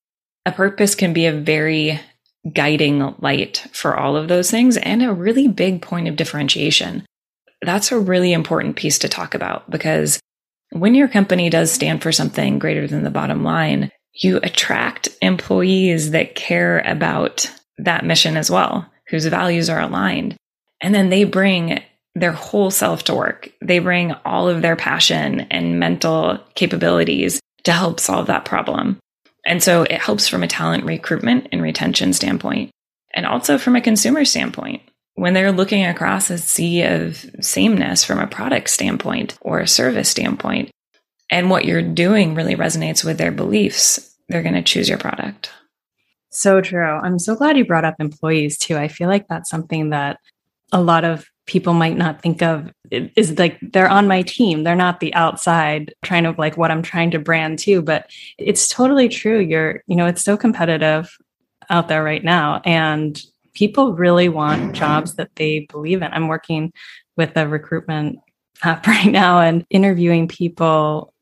a 0.46 0.52
purpose 0.52 0.94
can 0.94 1.12
be 1.12 1.26
a 1.26 1.32
very 1.32 2.00
guiding 2.52 3.14
light 3.18 3.66
for 3.72 3.96
all 3.96 4.16
of 4.16 4.28
those 4.28 4.50
things 4.50 4.76
and 4.76 5.02
a 5.02 5.12
really 5.12 5.48
big 5.48 5.82
point 5.82 6.08
of 6.08 6.16
differentiation. 6.16 7.04
That's 7.62 7.92
a 7.92 7.98
really 7.98 8.32
important 8.32 8.76
piece 8.76 8.98
to 9.00 9.08
talk 9.08 9.34
about 9.34 9.68
because 9.70 10.20
when 10.70 10.94
your 10.94 11.08
company 11.08 11.50
does 11.50 11.72
stand 11.72 12.02
for 12.02 12.12
something 12.12 12.58
greater 12.58 12.86
than 12.86 13.02
the 13.02 13.10
bottom 13.10 13.42
line, 13.42 13.90
you 14.12 14.38
attract 14.42 15.08
employees 15.22 16.10
that 16.10 16.34
care 16.34 16.80
about 16.80 17.50
that 17.78 18.04
mission 18.04 18.36
as 18.36 18.50
well, 18.50 18.90
whose 19.08 19.26
values 19.26 19.70
are 19.70 19.80
aligned. 19.80 20.36
And 20.80 20.94
then 20.94 21.08
they 21.08 21.24
bring 21.24 21.82
their 22.14 22.32
whole 22.32 22.70
self 22.70 23.04
to 23.04 23.14
work. 23.14 23.50
They 23.62 23.78
bring 23.78 24.12
all 24.24 24.48
of 24.48 24.62
their 24.62 24.76
passion 24.76 25.42
and 25.50 25.78
mental 25.78 26.38
capabilities 26.54 27.40
to 27.64 27.72
help 27.72 28.00
solve 28.00 28.26
that 28.26 28.44
problem. 28.44 28.98
And 29.48 29.62
so 29.62 29.84
it 29.84 29.92
helps 29.92 30.28
from 30.28 30.42
a 30.42 30.46
talent 30.46 30.84
recruitment 30.84 31.48
and 31.50 31.62
retention 31.62 32.12
standpoint, 32.12 32.70
and 33.14 33.24
also 33.24 33.56
from 33.56 33.76
a 33.76 33.80
consumer 33.80 34.26
standpoint. 34.26 34.82
When 35.14 35.32
they're 35.32 35.52
looking 35.52 35.86
across 35.86 36.28
a 36.28 36.36
sea 36.36 36.82
of 36.82 37.24
sameness 37.40 38.04
from 38.04 38.18
a 38.18 38.26
product 38.26 38.68
standpoint 38.68 39.38
or 39.40 39.58
a 39.58 39.66
service 39.66 40.10
standpoint, 40.10 40.70
and 41.30 41.48
what 41.48 41.64
you're 41.64 41.82
doing 41.82 42.34
really 42.34 42.56
resonates 42.56 43.02
with 43.02 43.16
their 43.16 43.32
beliefs, 43.32 44.14
they're 44.28 44.42
going 44.42 44.54
to 44.54 44.62
choose 44.62 44.86
your 44.88 44.98
product. 44.98 45.50
So 46.30 46.60
true. 46.60 46.84
I'm 46.84 47.18
so 47.18 47.34
glad 47.34 47.56
you 47.56 47.64
brought 47.64 47.86
up 47.86 47.96
employees 47.98 48.58
too. 48.58 48.76
I 48.76 48.88
feel 48.88 49.08
like 49.08 49.28
that's 49.28 49.48
something 49.48 49.90
that 49.90 50.18
a 50.72 50.82
lot 50.82 51.06
of 51.06 51.24
people 51.48 51.72
might 51.72 51.96
not 51.96 52.22
think 52.22 52.42
of 52.42 52.70
is 52.92 53.36
like 53.38 53.58
they're 53.60 53.88
on 53.88 54.06
my 54.06 54.22
team. 54.22 54.62
They're 54.62 54.76
not 54.76 55.00
the 55.00 55.12
outside 55.14 55.92
trying 56.04 56.24
to 56.24 56.34
like 56.38 56.56
what 56.56 56.70
i'm 56.70 56.82
trying 56.82 57.10
to 57.10 57.18
brand 57.18 57.58
too 57.58 57.82
but 57.82 58.08
it's 58.38 58.68
totally 58.68 59.08
true. 59.08 59.40
You're 59.40 59.82
you 59.88 59.96
know 59.96 60.06
it's 60.06 60.22
so 60.22 60.36
competitive 60.36 61.10
out 61.70 61.88
there 61.88 62.04
right 62.04 62.22
now 62.22 62.62
and 62.64 63.20
people 63.54 63.94
really 63.94 64.28
want 64.28 64.74
jobs 64.74 65.14
that 65.14 65.34
they 65.34 65.66
believe 65.70 66.00
in. 66.02 66.12
I'm 66.12 66.28
working 66.28 66.72
with 67.16 67.36
a 67.36 67.48
recruitment 67.48 68.20
app 68.62 68.86
right 68.86 69.10
now 69.10 69.40
and 69.40 69.66
interviewing 69.70 70.28
people 70.28 71.12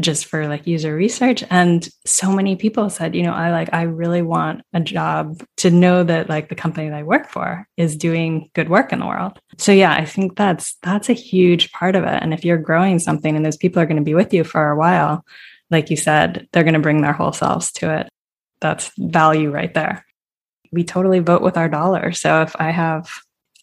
just 0.00 0.26
for 0.26 0.48
like 0.48 0.66
user 0.66 0.94
research. 0.94 1.44
And 1.50 1.88
so 2.04 2.32
many 2.32 2.56
people 2.56 2.90
said 2.90 3.14
you 3.14 3.22
know 3.22 3.32
i 3.32 3.50
like 3.50 3.72
i 3.72 3.82
really 3.82 4.22
want 4.22 4.62
a 4.72 4.80
job 4.80 5.42
to 5.58 5.70
know 5.70 6.02
that 6.02 6.28
like 6.28 6.48
the 6.48 6.54
company 6.54 6.88
that 6.88 6.98
i 6.98 7.02
work 7.02 7.30
for 7.30 7.66
is 7.76 7.96
doing 7.96 8.50
good 8.54 8.68
work 8.68 8.92
in 8.92 8.98
the 8.98 9.06
world. 9.06 9.38
So 9.58 9.72
yeah 9.72 9.92
i 9.92 10.04
think 10.04 10.36
that's 10.36 10.76
that's 10.82 11.08
a 11.08 11.14
huge 11.14 11.72
part 11.72 11.96
of 11.96 12.04
it. 12.04 12.22
And 12.22 12.34
if 12.34 12.44
you're 12.44 12.58
growing 12.58 12.98
something 12.98 13.36
and 13.36 13.44
those 13.44 13.56
people 13.56 13.80
are 13.80 13.86
going 13.86 13.96
to 13.96 14.02
be 14.02 14.14
with 14.14 14.32
you 14.34 14.44
for 14.44 14.70
a 14.70 14.76
while 14.76 15.24
like 15.70 15.90
you 15.90 15.96
said 15.96 16.46
they're 16.52 16.64
going 16.64 16.74
to 16.74 16.80
bring 16.80 17.00
their 17.00 17.12
whole 17.12 17.32
selves 17.32 17.72
to 17.72 17.94
it. 18.00 18.08
That's 18.60 18.90
value 18.98 19.50
right 19.50 19.72
there. 19.74 20.04
We 20.72 20.84
totally 20.84 21.20
vote 21.20 21.42
with 21.42 21.56
our 21.56 21.68
dollar. 21.68 22.12
So 22.12 22.42
if 22.42 22.56
i 22.58 22.70
have 22.70 23.10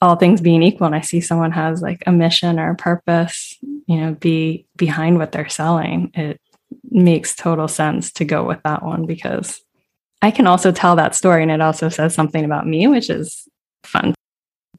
all 0.01 0.15
things 0.15 0.41
being 0.41 0.63
equal 0.63 0.87
and 0.87 0.95
i 0.95 1.01
see 1.01 1.21
someone 1.21 1.51
has 1.51 1.81
like 1.81 2.03
a 2.07 2.11
mission 2.11 2.59
or 2.59 2.71
a 2.71 2.75
purpose 2.75 3.57
you 3.87 3.97
know 3.97 4.13
be 4.15 4.65
behind 4.75 5.17
what 5.17 5.31
they're 5.31 5.49
selling 5.49 6.11
it 6.13 6.39
makes 6.89 7.35
total 7.35 7.67
sense 7.67 8.11
to 8.11 8.25
go 8.25 8.43
with 8.43 8.61
that 8.63 8.83
one 8.83 9.05
because 9.05 9.61
i 10.21 10.31
can 10.31 10.47
also 10.47 10.71
tell 10.71 10.95
that 10.95 11.15
story 11.15 11.41
and 11.41 11.51
it 11.51 11.61
also 11.61 11.89
says 11.89 12.13
something 12.13 12.45
about 12.45 12.67
me 12.67 12.87
which 12.87 13.09
is 13.09 13.47
fun. 13.83 14.13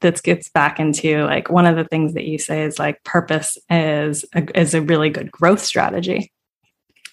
That 0.01 0.21
gets 0.21 0.49
back 0.49 0.79
into 0.79 1.23
like 1.23 1.49
one 1.49 1.65
of 1.65 1.77
the 1.77 1.85
things 1.85 2.13
that 2.13 2.25
you 2.25 2.37
say 2.37 2.63
is 2.63 2.77
like 2.77 3.01
purpose 3.05 3.57
is 3.69 4.25
a, 4.35 4.59
is 4.59 4.73
a 4.73 4.81
really 4.81 5.09
good 5.09 5.31
growth 5.31 5.61
strategy 5.61 6.31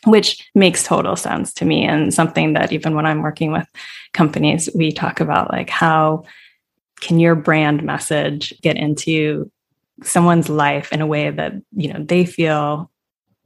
which 0.06 0.50
makes 0.54 0.82
total 0.82 1.14
sense 1.14 1.52
to 1.52 1.66
me 1.66 1.84
and 1.84 2.12
something 2.12 2.54
that 2.54 2.72
even 2.72 2.94
when 2.96 3.06
i'm 3.06 3.22
working 3.22 3.52
with 3.52 3.68
companies 4.14 4.68
we 4.74 4.90
talk 4.90 5.20
about 5.20 5.52
like 5.52 5.68
how 5.68 6.24
can 7.00 7.18
your 7.18 7.34
brand 7.34 7.82
message 7.82 8.54
get 8.62 8.76
into 8.76 9.50
someone's 10.02 10.48
life 10.48 10.92
in 10.92 11.00
a 11.00 11.06
way 11.06 11.30
that 11.30 11.52
you 11.72 11.92
know 11.92 12.02
they 12.02 12.24
feel 12.24 12.90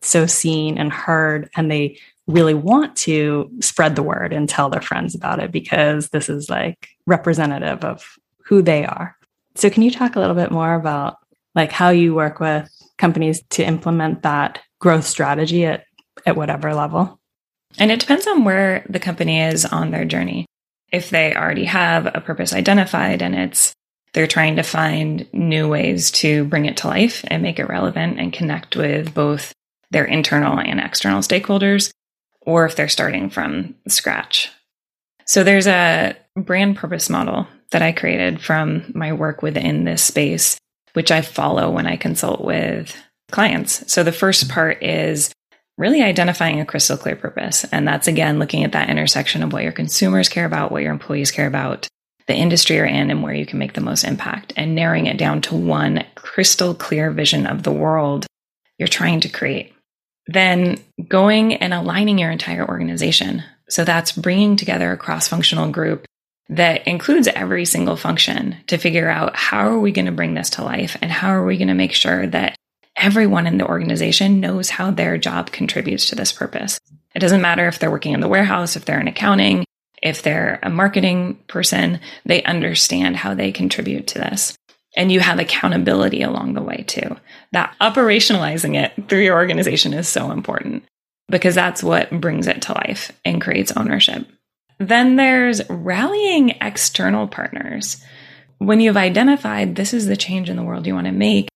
so 0.03 0.27
seen 0.27 0.79
and 0.79 0.93
heard 0.93 1.49
and 1.57 1.71
they 1.71 1.99
really 2.27 2.55
want 2.55 2.97
to 2.97 3.51
spread 3.61 3.97
the 3.97 4.03
word 4.03 4.33
and 4.33 4.49
tell 4.49 4.71
their 4.71 4.81
friends 4.81 5.15
about 5.15 5.41
it 5.41 5.53
because 5.53 6.09
this 6.09 6.29
is 6.29 6.49
like 6.49 6.89
representative 7.07 7.85
of 7.85 8.17
who 8.45 8.63
they 8.63 8.85
are. 8.85 9.17
So 9.57 9.69
can 9.69 9.83
you 9.83 9.91
talk 9.91 10.17
a 10.17 10.21
little 10.21 10.35
bit 10.35 10.51
more 10.51 10.75
about 10.75 11.19
like 11.55 11.71
how 11.71 11.91
you 11.91 12.15
work 12.15 12.41
with 12.41 12.71
companies 12.99 13.43
to 13.51 13.65
implement 13.65 14.23
that 14.23 14.61
growth 14.79 15.07
strategy 15.07 15.65
at 15.67 15.85
at 16.27 16.37
whatever 16.37 16.75
level? 16.75 17.21
And 17.79 17.91
it 17.91 18.01
depends 18.01 18.27
on 18.27 18.45
where 18.45 18.87
the 18.89 19.01
company 19.01 19.41
is 19.41 19.65
on 19.65 19.91
their 19.91 20.05
journey 20.05 20.47
if 20.95 21.11
they 21.11 21.35
already 21.35 21.65
have 21.65 22.07
a 22.07 22.21
purpose 22.21 22.53
identified 22.53 23.21
and 23.21 23.35
it's 23.35 23.75
they're 24.13 24.29
trying 24.29 24.55
to 24.57 24.63
find 24.63 25.27
new 25.33 25.69
ways 25.69 26.13
to 26.13 26.45
bring 26.45 26.67
it 26.67 26.77
to 26.79 26.87
life 26.87 27.25
and 27.27 27.43
make 27.43 27.59
it 27.59 27.69
relevant 27.69 28.21
and 28.21 28.33
connect 28.33 28.77
with 28.77 29.13
both 29.13 29.53
their 29.91 30.05
internal 30.05 30.61
and 30.61 30.79
external 30.79 31.21
stakeholders, 31.21 31.91
or 32.41 32.65
if 32.65 32.77
they're 32.77 32.89
starting 32.89 33.29
from 33.29 33.75
scratch. 33.89 34.53
So 35.27 35.43
there's 35.43 35.67
a 35.67 36.15
brand 36.37 36.77
purpose 36.77 37.11
model 37.11 37.49
that 37.73 37.83
I 37.83 37.91
created 37.91 38.41
from 38.41 38.93
my 38.95 39.13
work 39.13 39.43
within 39.43 39.83
this 39.83 40.03
space, 40.03 40.59
which 40.93 41.11
I 41.11 41.21
follow 41.21 41.71
when 41.71 41.89
I 41.89 41.97
consult 41.97 42.41
with 42.41 42.97
clients. 43.33 43.93
So 43.93 44.05
the 44.05 44.13
first 44.13 44.49
part 44.49 44.81
is 44.81 45.33
really 45.77 46.03
identifying 46.03 46.61
a 46.61 46.67
crystal 46.67 46.97
clear 46.97 47.17
purpose. 47.17 47.65
And 47.73 47.87
that's 47.87 48.09
again 48.09 48.39
looking 48.39 48.65
at 48.65 48.73
that 48.73 48.91
intersection 48.91 49.43
of 49.43 49.53
what 49.53 49.63
your 49.63 49.73
consumers 49.73 50.29
care 50.29 50.45
about, 50.45 50.71
what 50.71 50.83
your 50.83 50.93
employees 50.93 51.31
care 51.31 51.47
about, 51.47 51.89
the 52.27 52.35
industry 52.35 52.77
you're 52.77 52.87
in, 52.87 53.11
and 53.11 53.23
where 53.23 53.35
you 53.35 53.47
can 53.47 53.59
make 53.59 53.75
the 53.75 53.81
most 53.81 54.05
impact, 54.05 54.53
and 54.57 54.75
narrowing 54.75 55.07
it 55.07 55.19
down 55.19 55.41
to 55.43 55.55
one 55.55 56.05
crystal 56.15 56.75
clear 56.75 57.11
vision 57.11 57.47
of 57.47 57.63
the 57.63 57.73
world 57.73 58.27
you're 58.79 58.89
trying 58.89 59.21
to 59.21 59.29
create. 59.29 59.73
Then 60.27 60.79
going 61.07 61.55
and 61.55 61.75
aligning 61.75 62.19
your 62.19 62.31
entire 62.31 62.67
organization. 62.67 63.43
So 63.69 63.85
that's 63.85 64.13
bringing 64.13 64.57
together 64.57 64.93
a 64.93 64.97
cross 64.97 65.29
functional 65.29 65.71
group 65.71 66.07
that 66.49 66.87
includes 66.87 67.29
every 67.29 67.65
single 67.65 67.97
function 67.97 68.57
to 68.67 68.79
figure 68.79 69.09
out 69.09 69.37
how 69.37 69.69
are 69.69 69.79
we 69.79 69.93
going 69.93 70.07
to 70.07 70.13
bring 70.13 70.35
this 70.35 70.51
to 70.51 70.65
life 70.65 70.97
and 71.01 71.11
how 71.11 71.31
are 71.31 71.45
we 71.45 71.57
going 71.57 71.69
to 71.69 71.75
make 71.75 71.93
sure 71.93 72.27
that 72.27 72.57
everyone 72.97 73.47
in 73.47 73.59
the 73.59 73.67
organization 73.67 74.41
knows 74.41 74.71
how 74.71 74.91
their 74.91 75.19
job 75.19 75.51
contributes 75.51 76.07
to 76.07 76.15
this 76.15 76.33
purpose. 76.33 76.79
It 77.15 77.21
doesn't 77.21 77.43
matter 77.43 77.69
if 77.69 77.79
they're 77.79 77.91
working 77.91 78.13
in 78.13 78.21
the 78.21 78.29
warehouse, 78.29 78.77
if 78.77 78.85
they're 78.85 79.01
in 79.01 79.09
accounting, 79.09 79.65
if 80.03 80.23
they're 80.23 80.59
a 80.63 80.71
marketing 80.71 81.39
person, 81.49 82.01
they 82.25 82.43
understand 82.45 83.17
how 83.17 83.35
they 83.35 83.53
contribute 83.53 84.07
to 84.09 84.19
this. 84.19 84.57
And 84.97 85.11
you 85.11 85.21
have 85.21 85.39
accountability 85.39 86.23
along 86.23 86.55
the 86.55 86.63
way 86.63 86.85
too. 86.87 87.17
That 87.53 87.75
operationalizing 87.81 88.77
it 88.77 89.09
through 89.09 89.23
your 89.23 89.37
organization 89.37 89.93
is 89.93 90.07
so 90.07 90.31
important 90.31 90.85
because 91.29 91.55
that's 91.55 91.83
what 91.83 92.11
brings 92.21 92.47
it 92.47 92.63
to 92.63 92.75
life 92.75 93.11
and 93.25 93.41
creates 93.41 93.73
ownership. 93.73 94.27
Then 94.79 95.17
there's 95.17 95.69
rallying 95.69 96.51
external 96.61 97.27
partners. 97.27 98.05
When 98.59 98.81
you've 98.81 98.97
identified 98.97 99.75
this 99.75 99.95
is 99.95 100.07
the 100.07 100.17
change 100.17 100.51
in 100.51 100.57
the 100.57 100.63
world 100.63 100.87
you 100.87 100.95
want 100.95 101.07
to 101.07 101.13
make, 101.13 101.49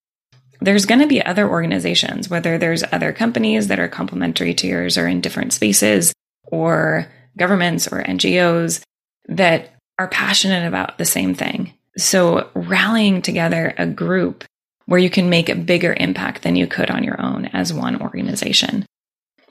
there's 0.60 0.86
going 0.86 1.00
to 1.00 1.06
be 1.06 1.24
other 1.24 1.48
organizations, 1.48 2.28
whether 2.28 2.58
there's 2.58 2.84
other 2.92 3.12
companies 3.12 3.68
that 3.68 3.78
are 3.78 3.88
complementary 3.88 4.54
to 4.54 4.66
yours 4.66 4.98
or 4.98 5.06
in 5.06 5.20
different 5.20 5.52
spaces, 5.52 6.12
or 6.44 7.06
governments 7.36 7.86
or 7.86 8.02
NGOs 8.02 8.82
that 9.28 9.74
are 9.98 10.08
passionate 10.08 10.66
about 10.66 10.98
the 10.98 11.04
same 11.04 11.34
thing. 11.34 11.74
So, 11.96 12.48
rallying 12.54 13.22
together 13.22 13.74
a 13.76 13.86
group 13.86 14.44
where 14.86 15.00
you 15.00 15.10
can 15.10 15.28
make 15.28 15.48
a 15.48 15.54
bigger 15.54 15.94
impact 15.98 16.42
than 16.42 16.56
you 16.56 16.66
could 16.66 16.90
on 16.90 17.04
your 17.04 17.20
own 17.20 17.46
as 17.46 17.72
one 17.72 18.00
organization. 18.00 18.86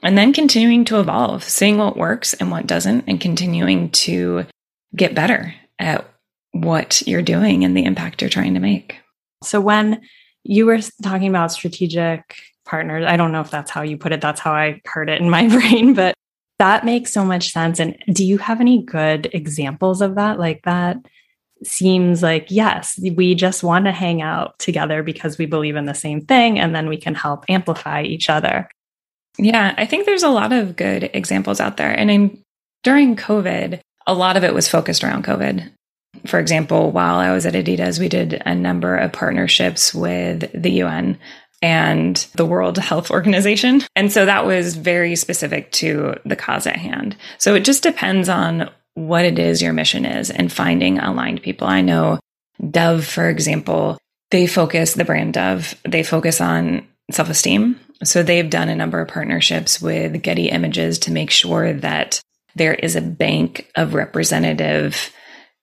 And 0.02 0.16
then 0.16 0.32
continuing 0.32 0.84
to 0.86 1.00
evolve, 1.00 1.44
seeing 1.44 1.78
what 1.78 1.96
works 1.96 2.32
and 2.34 2.50
what 2.50 2.66
doesn't, 2.66 3.04
and 3.06 3.20
continuing 3.20 3.90
to 3.90 4.46
get 4.96 5.14
better 5.14 5.54
at 5.78 6.08
what 6.52 7.02
you're 7.06 7.22
doing 7.22 7.64
and 7.64 7.76
the 7.76 7.84
impact 7.84 8.22
you're 8.22 8.30
trying 8.30 8.54
to 8.54 8.60
make. 8.60 8.96
So, 9.44 9.60
when 9.60 10.00
you 10.48 10.64
were 10.64 10.80
talking 11.02 11.28
about 11.28 11.52
strategic 11.52 12.36
partners. 12.64 13.04
I 13.06 13.18
don't 13.18 13.32
know 13.32 13.42
if 13.42 13.50
that's 13.50 13.70
how 13.70 13.82
you 13.82 13.98
put 13.98 14.12
it. 14.12 14.22
That's 14.22 14.40
how 14.40 14.52
I 14.52 14.80
heard 14.86 15.10
it 15.10 15.20
in 15.20 15.28
my 15.28 15.46
brain, 15.56 15.92
but 15.92 16.14
that 16.58 16.84
makes 16.84 17.12
so 17.12 17.24
much 17.24 17.52
sense. 17.52 17.78
And 17.78 17.96
do 18.12 18.24
you 18.24 18.38
have 18.38 18.60
any 18.60 18.82
good 18.82 19.28
examples 19.32 20.00
of 20.00 20.14
that? 20.14 20.38
Like 20.38 20.62
that 20.62 20.96
seems 21.62 22.22
like, 22.22 22.46
yes, 22.48 22.98
we 23.14 23.34
just 23.34 23.62
want 23.62 23.84
to 23.84 23.92
hang 23.92 24.22
out 24.22 24.58
together 24.58 25.02
because 25.02 25.36
we 25.36 25.44
believe 25.44 25.76
in 25.76 25.84
the 25.84 25.94
same 25.94 26.22
thing 26.22 26.58
and 26.58 26.74
then 26.74 26.88
we 26.88 26.96
can 26.96 27.14
help 27.14 27.44
amplify 27.48 28.02
each 28.02 28.30
other. 28.30 28.68
Yeah, 29.38 29.74
I 29.76 29.84
think 29.84 30.06
there's 30.06 30.22
a 30.22 30.30
lot 30.30 30.52
of 30.52 30.76
good 30.76 31.10
examples 31.12 31.60
out 31.60 31.76
there. 31.76 31.90
And 31.90 32.10
in, 32.10 32.42
during 32.82 33.16
COVID, 33.16 33.80
a 34.06 34.14
lot 34.14 34.38
of 34.38 34.44
it 34.44 34.54
was 34.54 34.66
focused 34.66 35.04
around 35.04 35.24
COVID. 35.24 35.70
For 36.26 36.38
example, 36.38 36.90
while 36.90 37.16
I 37.16 37.32
was 37.32 37.46
at 37.46 37.54
Adidas, 37.54 37.98
we 37.98 38.08
did 38.08 38.42
a 38.44 38.54
number 38.54 38.96
of 38.96 39.12
partnerships 39.12 39.94
with 39.94 40.50
the 40.54 40.70
UN 40.72 41.18
and 41.60 42.16
the 42.34 42.46
World 42.46 42.78
Health 42.78 43.10
Organization. 43.10 43.82
And 43.96 44.12
so 44.12 44.26
that 44.26 44.46
was 44.46 44.76
very 44.76 45.16
specific 45.16 45.72
to 45.72 46.14
the 46.24 46.36
cause 46.36 46.66
at 46.66 46.76
hand. 46.76 47.16
So 47.38 47.54
it 47.54 47.64
just 47.64 47.82
depends 47.82 48.28
on 48.28 48.70
what 48.94 49.24
it 49.24 49.38
is 49.38 49.62
your 49.62 49.72
mission 49.72 50.04
is 50.04 50.30
and 50.30 50.52
finding 50.52 50.98
aligned 50.98 51.42
people. 51.42 51.66
I 51.66 51.80
know 51.82 52.18
Dove, 52.70 53.04
for 53.04 53.28
example, 53.28 53.98
they 54.30 54.46
focus, 54.46 54.94
the 54.94 55.04
brand 55.04 55.34
Dove, 55.34 55.74
they 55.84 56.02
focus 56.02 56.40
on 56.40 56.86
self 57.10 57.30
esteem. 57.30 57.78
So 58.04 58.22
they've 58.22 58.48
done 58.48 58.68
a 58.68 58.76
number 58.76 59.00
of 59.00 59.08
partnerships 59.08 59.80
with 59.80 60.22
Getty 60.22 60.50
Images 60.50 60.98
to 61.00 61.12
make 61.12 61.30
sure 61.30 61.72
that 61.72 62.20
there 62.54 62.74
is 62.74 62.96
a 62.96 63.00
bank 63.00 63.70
of 63.74 63.94
representative 63.94 65.12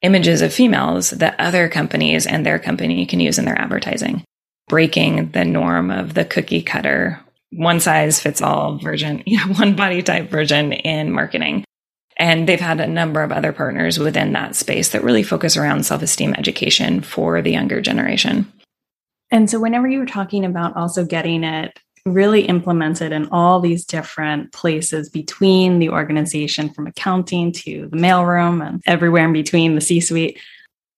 images 0.05 0.41
of 0.41 0.53
females 0.53 1.09
that 1.09 1.39
other 1.39 1.67
companies 1.67 2.25
and 2.27 2.45
their 2.45 2.59
company 2.59 3.05
can 3.05 3.19
use 3.19 3.37
in 3.37 3.45
their 3.45 3.59
advertising, 3.59 4.23
breaking 4.67 5.31
the 5.31 5.43
norm 5.43 5.91
of 5.91 6.13
the 6.13 6.23
cookie 6.23 6.61
cutter, 6.61 7.19
one 7.51 7.79
size 7.79 8.19
fits 8.19 8.41
all 8.41 8.77
version, 8.77 9.23
you 9.25 9.37
know, 9.37 9.53
one 9.53 9.75
body 9.75 10.01
type 10.01 10.29
version 10.29 10.71
in 10.71 11.11
marketing. 11.11 11.65
And 12.17 12.47
they've 12.47 12.59
had 12.59 12.79
a 12.79 12.87
number 12.87 13.23
of 13.23 13.33
other 13.33 13.51
partners 13.51 13.99
within 13.99 14.31
that 14.33 14.55
space 14.55 14.89
that 14.89 15.03
really 15.03 15.23
focus 15.23 15.57
around 15.57 15.85
self 15.85 16.01
esteem 16.01 16.33
education 16.33 17.01
for 17.01 17.41
the 17.41 17.51
younger 17.51 17.81
generation. 17.81 18.51
And 19.31 19.49
so, 19.49 19.59
whenever 19.59 19.87
you 19.87 19.99
were 19.99 20.05
talking 20.05 20.45
about 20.45 20.77
also 20.77 21.03
getting 21.03 21.43
it 21.43 21.77
really 22.05 22.41
implemented 22.41 23.11
in 23.11 23.27
all 23.31 23.59
these 23.59 23.83
different 23.83 24.51
places 24.53 25.09
between 25.09 25.79
the 25.79 25.89
organization, 25.89 26.69
from 26.69 26.87
accounting 26.87 27.51
to 27.51 27.87
the 27.89 27.97
mailroom 27.97 28.65
and 28.65 28.81
everywhere 28.85 29.25
in 29.25 29.33
between 29.33 29.75
the 29.75 29.81
C 29.81 29.99
suite, 29.99 30.39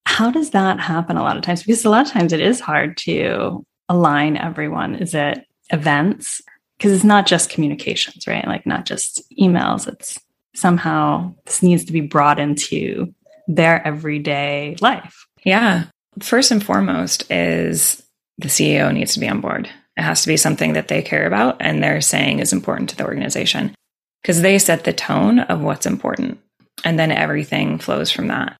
how 0.05 0.31
does 0.31 0.51
that 0.51 0.79
happen 0.79 1.17
a 1.17 1.23
lot 1.23 1.37
of 1.37 1.43
times? 1.43 1.63
Because 1.63 1.85
a 1.85 1.89
lot 1.89 2.05
of 2.05 2.11
times 2.11 2.33
it 2.33 2.39
is 2.39 2.59
hard 2.59 2.97
to 2.97 3.65
align 3.89 4.37
everyone. 4.37 4.95
Is 4.95 5.13
it 5.13 5.45
events? 5.69 6.41
Because 6.77 6.91
it's 6.91 7.03
not 7.03 7.25
just 7.25 7.49
communications, 7.49 8.27
right? 8.27 8.47
Like, 8.47 8.65
not 8.65 8.85
just 8.85 9.23
emails, 9.39 9.87
it's 9.87 10.19
somehow 10.55 11.33
this 11.45 11.63
needs 11.63 11.85
to 11.85 11.93
be 11.93 12.01
brought 12.01 12.39
into 12.39 13.13
their 13.47 13.85
everyday 13.87 14.75
life. 14.81 15.25
Yeah. 15.43 15.85
First 16.19 16.51
and 16.51 16.63
foremost 16.63 17.29
is 17.31 18.03
the 18.37 18.47
CEO 18.49 18.93
needs 18.93 19.13
to 19.13 19.19
be 19.19 19.29
on 19.29 19.41
board. 19.41 19.69
It 19.97 20.03
has 20.03 20.21
to 20.21 20.27
be 20.27 20.37
something 20.37 20.73
that 20.73 20.87
they 20.87 21.01
care 21.01 21.25
about 21.25 21.57
and 21.59 21.83
they're 21.83 22.01
saying 22.01 22.39
is 22.39 22.53
important 22.53 22.89
to 22.91 22.95
the 22.95 23.05
organization 23.05 23.75
because 24.21 24.41
they 24.41 24.59
set 24.59 24.83
the 24.83 24.93
tone 24.93 25.39
of 25.39 25.61
what's 25.61 25.85
important. 25.85 26.39
And 26.83 26.99
then 26.99 27.11
everything 27.11 27.79
flows 27.79 28.11
from 28.11 28.27
that. 28.27 28.55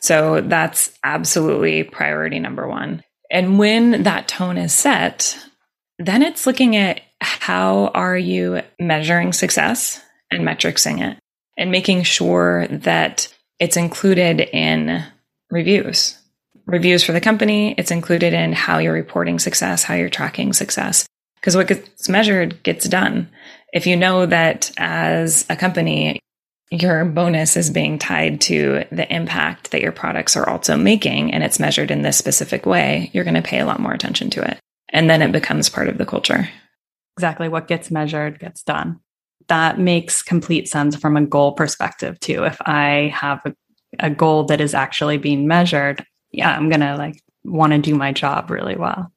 So 0.00 0.40
that's 0.40 0.92
absolutely 1.04 1.84
priority 1.84 2.38
number 2.38 2.66
one. 2.66 3.02
And 3.30 3.58
when 3.58 4.04
that 4.04 4.28
tone 4.28 4.56
is 4.56 4.72
set, 4.72 5.38
then 5.98 6.22
it's 6.22 6.46
looking 6.46 6.76
at 6.76 7.02
how 7.20 7.88
are 7.88 8.16
you 8.16 8.62
measuring 8.78 9.32
success 9.32 10.02
and 10.30 10.46
metricsing 10.46 11.02
it 11.02 11.18
and 11.56 11.70
making 11.70 12.04
sure 12.04 12.66
that 12.68 13.34
it's 13.58 13.76
included 13.76 14.40
in 14.40 15.04
reviews. 15.50 16.17
Reviews 16.68 17.02
for 17.02 17.12
the 17.12 17.20
company, 17.20 17.74
it's 17.78 17.90
included 17.90 18.34
in 18.34 18.52
how 18.52 18.78
you're 18.78 18.92
reporting 18.92 19.38
success, 19.38 19.82
how 19.82 19.94
you're 19.94 20.08
tracking 20.08 20.52
success. 20.52 21.06
Because 21.40 21.56
what 21.56 21.66
gets 21.66 22.08
measured 22.08 22.62
gets 22.62 22.86
done. 22.88 23.28
If 23.72 23.86
you 23.86 23.96
know 23.96 24.26
that 24.26 24.70
as 24.76 25.46
a 25.48 25.56
company, 25.56 26.20
your 26.70 27.04
bonus 27.04 27.56
is 27.56 27.70
being 27.70 27.98
tied 27.98 28.40
to 28.42 28.84
the 28.92 29.12
impact 29.12 29.70
that 29.70 29.80
your 29.80 29.92
products 29.92 30.36
are 30.36 30.48
also 30.48 30.76
making 30.76 31.32
and 31.32 31.42
it's 31.42 31.58
measured 31.58 31.90
in 31.90 32.02
this 32.02 32.18
specific 32.18 32.66
way, 32.66 33.10
you're 33.12 33.24
going 33.24 33.34
to 33.34 33.42
pay 33.42 33.60
a 33.60 33.66
lot 33.66 33.80
more 33.80 33.92
attention 33.92 34.28
to 34.30 34.42
it. 34.42 34.58
And 34.90 35.08
then 35.08 35.22
it 35.22 35.32
becomes 35.32 35.70
part 35.70 35.88
of 35.88 35.96
the 35.96 36.06
culture. 36.06 36.48
Exactly. 37.16 37.48
What 37.48 37.66
gets 37.66 37.90
measured 37.90 38.38
gets 38.38 38.62
done 38.62 39.00
that 39.48 39.78
makes 39.78 40.22
complete 40.22 40.68
sense 40.68 40.96
from 40.96 41.16
a 41.16 41.26
goal 41.26 41.52
perspective 41.52 42.20
too. 42.20 42.44
If 42.44 42.58
I 42.60 43.12
have 43.14 43.40
a, 43.44 43.54
a 43.98 44.10
goal 44.10 44.44
that 44.44 44.60
is 44.60 44.74
actually 44.74 45.18
being 45.18 45.48
measured, 45.48 46.04
yeah, 46.30 46.54
I'm 46.54 46.68
going 46.68 46.80
to 46.80 46.96
like 46.96 47.22
want 47.44 47.72
to 47.72 47.78
do 47.78 47.94
my 47.94 48.12
job 48.12 48.50
really 48.50 48.76
well. 48.76 49.12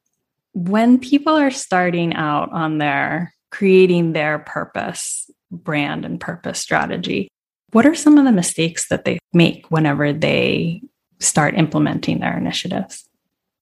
When 0.53 0.99
people 0.99 1.33
are 1.33 1.51
starting 1.51 2.13
out 2.13 2.51
on 2.51 2.77
their 2.77 3.33
creating 3.51 4.13
their 4.13 4.39
purpose, 4.39 5.29
brand 5.51 6.05
and 6.05 6.19
purpose 6.19 6.59
strategy, 6.59 7.27
what 7.71 7.85
are 7.85 7.95
some 7.95 8.17
of 8.17 8.25
the 8.25 8.31
mistakes 8.31 8.87
that 8.89 9.05
they 9.05 9.19
make 9.33 9.69
whenever 9.69 10.11
they 10.11 10.81
start 11.19 11.55
implementing 11.55 12.19
their 12.19 12.37
initiatives? 12.37 13.07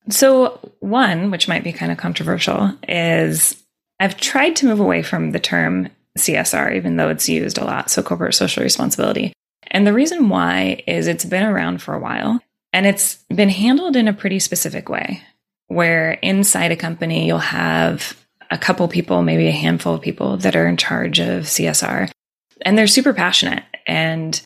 So, 0.10 0.60
one, 0.80 1.30
which 1.30 1.48
might 1.48 1.64
be 1.64 1.74
kind 1.74 1.92
of 1.92 1.98
controversial, 1.98 2.74
is 2.88 3.62
I've 4.00 4.18
tried 4.18 4.56
to 4.58 4.66
move 4.66 4.80
away 4.80 5.04
from 5.04 5.32
the 5.32 5.40
term 5.40 5.90
CSR, 6.18 6.76
even 6.76 6.96
though 6.98 7.10
it's 7.10 7.30
used 7.30 7.60
a 7.60 7.66
lot. 7.66 7.92
So, 7.92 8.02
corporate 8.02 8.34
social 8.34 8.64
responsibility. 8.64 9.34
And 9.68 9.86
the 9.86 9.94
reason 9.94 10.30
why 10.30 10.84
is 10.88 11.06
it's 11.06 11.26
been 11.26 11.44
around 11.46 11.82
for 11.82 11.94
a 11.94 12.00
while 12.00 12.42
and 12.74 12.86
it's 12.86 13.16
been 13.30 13.50
handled 13.50 13.96
in 13.96 14.08
a 14.08 14.14
pretty 14.14 14.40
specific 14.40 14.90
way 14.90 15.22
where 15.68 16.12
inside 16.12 16.72
a 16.72 16.76
company 16.76 17.28
you'll 17.28 17.38
have 17.38 18.18
a 18.52 18.58
couple 18.58 18.88
people, 18.88 19.22
maybe 19.22 19.48
a 19.48 19.52
handful 19.52 19.94
of 19.94 20.02
people 20.02 20.38
that 20.38 20.56
are 20.56 20.68
in 20.68 20.78
charge 20.78 21.20
of 21.20 21.44
CSR. 21.44 22.10
And 22.64 22.78
they're 22.78 22.88
super 22.88 23.14
passionate 23.14 23.64
and 23.86 24.42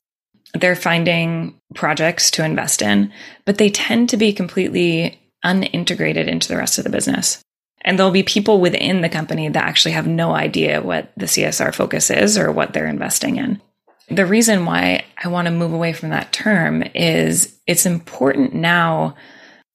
they're 0.53 0.75
finding 0.75 1.59
projects 1.73 2.29
to 2.31 2.45
invest 2.45 2.81
in, 2.81 3.11
but 3.45 3.57
they 3.57 3.69
tend 3.69 4.09
to 4.09 4.17
be 4.17 4.33
completely 4.33 5.19
unintegrated 5.43 6.27
into 6.27 6.47
the 6.47 6.57
rest 6.57 6.77
of 6.77 6.83
the 6.83 6.89
business. 6.89 7.41
And 7.81 7.97
there'll 7.97 8.11
be 8.11 8.23
people 8.23 8.61
within 8.61 9.01
the 9.01 9.09
company 9.09 9.49
that 9.49 9.63
actually 9.63 9.91
have 9.93 10.07
no 10.07 10.33
idea 10.33 10.81
what 10.81 11.11
the 11.17 11.25
CSR 11.25 11.73
focus 11.73 12.09
is 12.09 12.37
or 12.37 12.51
what 12.51 12.73
they're 12.73 12.87
investing 12.87 13.37
in. 13.37 13.61
The 14.09 14.25
reason 14.25 14.65
why 14.65 15.05
I 15.21 15.27
want 15.29 15.47
to 15.47 15.51
move 15.51 15.73
away 15.73 15.93
from 15.93 16.09
that 16.09 16.33
term 16.33 16.83
is 16.93 17.57
it's 17.65 17.85
important 17.85 18.53
now 18.53 19.15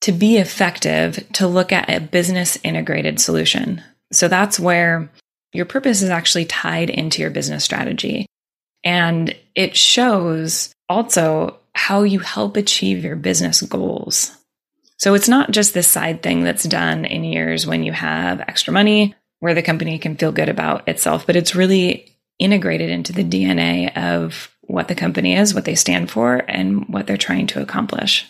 to 0.01 0.11
be 0.11 0.37
effective 0.37 1.27
to 1.33 1.47
look 1.47 1.71
at 1.71 1.89
a 1.89 1.99
business 1.99 2.57
integrated 2.63 3.19
solution. 3.19 3.83
So 4.11 4.27
that's 4.27 4.59
where 4.59 5.11
your 5.51 5.65
purpose 5.65 6.01
is 6.01 6.09
actually 6.09 6.45
tied 6.45 6.89
into 6.89 7.21
your 7.21 7.31
business 7.31 7.63
strategy. 7.63 8.25
And 8.83 9.35
it 9.55 9.75
shows 9.75 10.71
also 10.87 11.57
how 11.73 12.03
you 12.03 12.19
help 12.19 12.55
achieve 12.55 13.03
your 13.03 13.15
business 13.15 13.61
goals. 13.61 14.35
So 14.97 15.13
it's 15.13 15.29
not 15.29 15.51
just 15.51 15.73
this 15.73 15.87
side 15.87 16.21
thing 16.21 16.43
that's 16.43 16.63
done 16.63 17.05
in 17.05 17.23
years 17.23 17.65
when 17.65 17.83
you 17.83 17.91
have 17.91 18.41
extra 18.41 18.73
money 18.73 19.15
where 19.39 19.53
the 19.53 19.61
company 19.61 19.97
can 19.97 20.17
feel 20.17 20.33
good 20.33 20.49
about 20.49 20.87
itself, 20.87 21.25
but 21.25 21.37
it's 21.37 21.55
really 21.55 22.08
integrated 22.39 22.89
into 22.89 23.13
the 23.13 23.23
DNA 23.23 23.95
of 23.97 24.49
what 24.61 24.87
the 24.87 24.95
company 24.95 25.35
is, 25.35 25.53
what 25.53 25.65
they 25.65 25.75
stand 25.75 26.09
for, 26.09 26.43
and 26.47 26.87
what 26.87 27.07
they're 27.07 27.17
trying 27.17 27.47
to 27.47 27.61
accomplish. 27.61 28.25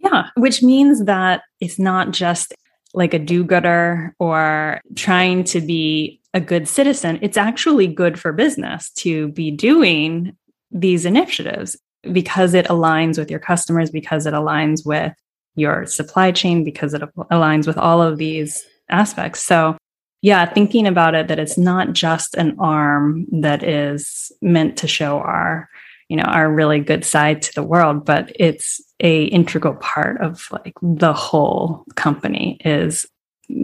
Yeah, 0.00 0.28
which 0.36 0.62
means 0.62 1.04
that 1.04 1.42
it's 1.60 1.78
not 1.78 2.12
just 2.12 2.54
like 2.94 3.14
a 3.14 3.18
do 3.18 3.44
gooder 3.44 4.14
or 4.18 4.80
trying 4.94 5.44
to 5.44 5.60
be 5.60 6.20
a 6.34 6.40
good 6.40 6.68
citizen. 6.68 7.18
It's 7.22 7.36
actually 7.36 7.86
good 7.86 8.18
for 8.18 8.32
business 8.32 8.90
to 8.92 9.28
be 9.28 9.50
doing 9.50 10.36
these 10.70 11.04
initiatives 11.04 11.76
because 12.12 12.54
it 12.54 12.66
aligns 12.66 13.18
with 13.18 13.30
your 13.30 13.40
customers, 13.40 13.90
because 13.90 14.26
it 14.26 14.34
aligns 14.34 14.86
with 14.86 15.14
your 15.56 15.86
supply 15.86 16.30
chain 16.30 16.64
because 16.64 16.94
it 16.94 17.02
aligns 17.32 17.66
with 17.66 17.76
all 17.76 18.00
of 18.00 18.18
these 18.18 18.64
aspects. 18.88 19.42
So, 19.42 19.76
yeah, 20.20 20.46
thinking 20.46 20.86
about 20.86 21.14
it 21.14 21.28
that 21.28 21.38
it's 21.38 21.58
not 21.58 21.92
just 21.92 22.34
an 22.34 22.56
arm 22.58 23.26
that 23.40 23.62
is 23.62 24.32
meant 24.42 24.76
to 24.78 24.88
show 24.88 25.18
our, 25.18 25.68
you 26.08 26.16
know, 26.16 26.24
our 26.24 26.52
really 26.52 26.80
good 26.80 27.04
side 27.04 27.42
to 27.42 27.54
the 27.54 27.62
world, 27.62 28.04
but 28.04 28.32
it's 28.34 28.80
a 29.00 29.24
integral 29.24 29.74
part 29.74 30.20
of 30.20 30.48
like 30.50 30.74
the 30.82 31.12
whole 31.12 31.84
company 31.94 32.58
is 32.64 33.06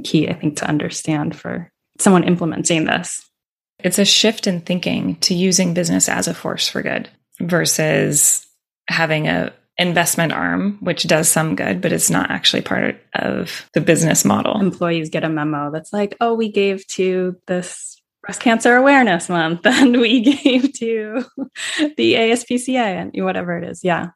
key, 0.05 0.29
I 0.29 0.35
think, 0.35 0.57
to 0.59 0.69
understand 0.69 1.37
for 1.37 1.71
someone 1.99 2.25
implementing 2.25 2.85
this. 2.85 3.29
It's 3.81 3.99
a 3.99 4.05
shift 4.05 4.47
in 4.47 4.61
thinking 4.61 5.17
to 5.17 5.35
using 5.35 5.75
business 5.75 6.09
as 6.09 6.29
a 6.29 6.35
force 6.35 6.69
for 6.69 6.83
good 6.83 7.09
versus 7.41 8.47
having 8.89 9.27
a 9.27 9.53
investment 9.77 10.33
arm, 10.33 10.79
which 10.81 11.05
does 11.05 11.29
some 11.29 11.57
good, 11.57 11.81
but 11.81 11.93
it's 11.93 12.11
not 12.11 12.31
actually 12.31 12.63
part 12.63 12.97
of 13.15 13.69
the 13.75 13.81
business 13.81 14.25
model. 14.25 14.61
Employees 14.61 15.11
get 15.11 15.25
a 15.25 15.29
memo 15.29 15.71
that's 15.73 15.93
like, 15.93 16.17
oh, 16.21 16.35
we 16.35 16.51
gave 16.51 16.87
to 16.89 17.37
this 17.47 18.01
breast 18.23 18.41
cancer 18.41 18.77
awareness 18.77 19.29
month 19.29 19.61
and 19.65 20.01
we 20.01 20.21
gave 20.21 20.73
to 20.75 21.25
the 21.97 22.15
ASPCA 22.15 22.77
and 22.77 23.25
whatever 23.25 23.59
it 23.59 23.65
is. 23.65 23.83
Yeah. 23.83 24.11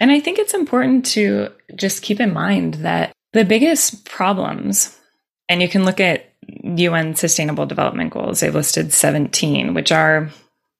And 0.00 0.10
I 0.10 0.20
think 0.20 0.38
it's 0.38 0.54
important 0.54 1.06
to 1.06 1.50
just 1.74 2.02
keep 2.02 2.20
in 2.20 2.32
mind 2.32 2.74
that 2.74 3.12
the 3.32 3.44
biggest 3.44 4.04
problems, 4.04 4.98
and 5.48 5.62
you 5.62 5.68
can 5.68 5.84
look 5.84 6.00
at 6.00 6.32
UN 6.64 7.14
Sustainable 7.14 7.66
Development 7.66 8.10
Goals, 8.10 8.40
they've 8.40 8.54
listed 8.54 8.92
17, 8.92 9.74
which 9.74 9.92
are 9.92 10.30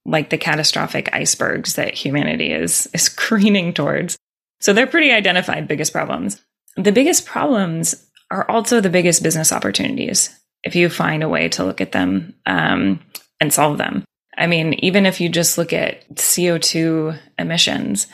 like 0.05 0.31
the 0.31 0.39
catastrophic 0.39 1.11
icebergs 1.13 1.75
that 1.75 1.95
humanity 1.95 2.53
is 2.53 2.89
is 2.93 3.09
careening 3.23 3.73
towards. 3.73 4.17
So 4.61 4.73
they're 4.73 4.87
pretty 4.87 5.11
identified 5.11 5.69
biggest 5.69 5.93
problems. 5.93 6.41
The 6.77 6.93
biggest 6.93 7.27
problems 7.27 8.07
are 8.31 8.49
also 8.51 8.81
the 8.81 8.91
biggest 8.91 9.23
business 9.23 9.53
opportunities 9.53 10.31
if 10.63 10.75
you 10.77 10.89
find 10.89 11.23
a 11.23 11.29
way 11.29 11.49
to 11.49 11.65
look 11.65 11.81
at 11.81 11.93
them 11.93 12.35
um, 12.47 13.01
and 13.41 13.53
solve 13.53 13.79
them. 13.79 14.05
I 14.37 14.47
mean, 14.47 14.75
even 14.75 15.05
if 15.05 15.21
you 15.21 15.29
just 15.29 15.59
look 15.59 15.73
at 15.73 16.09
CO2 16.15 17.19
emissions, 17.39 18.07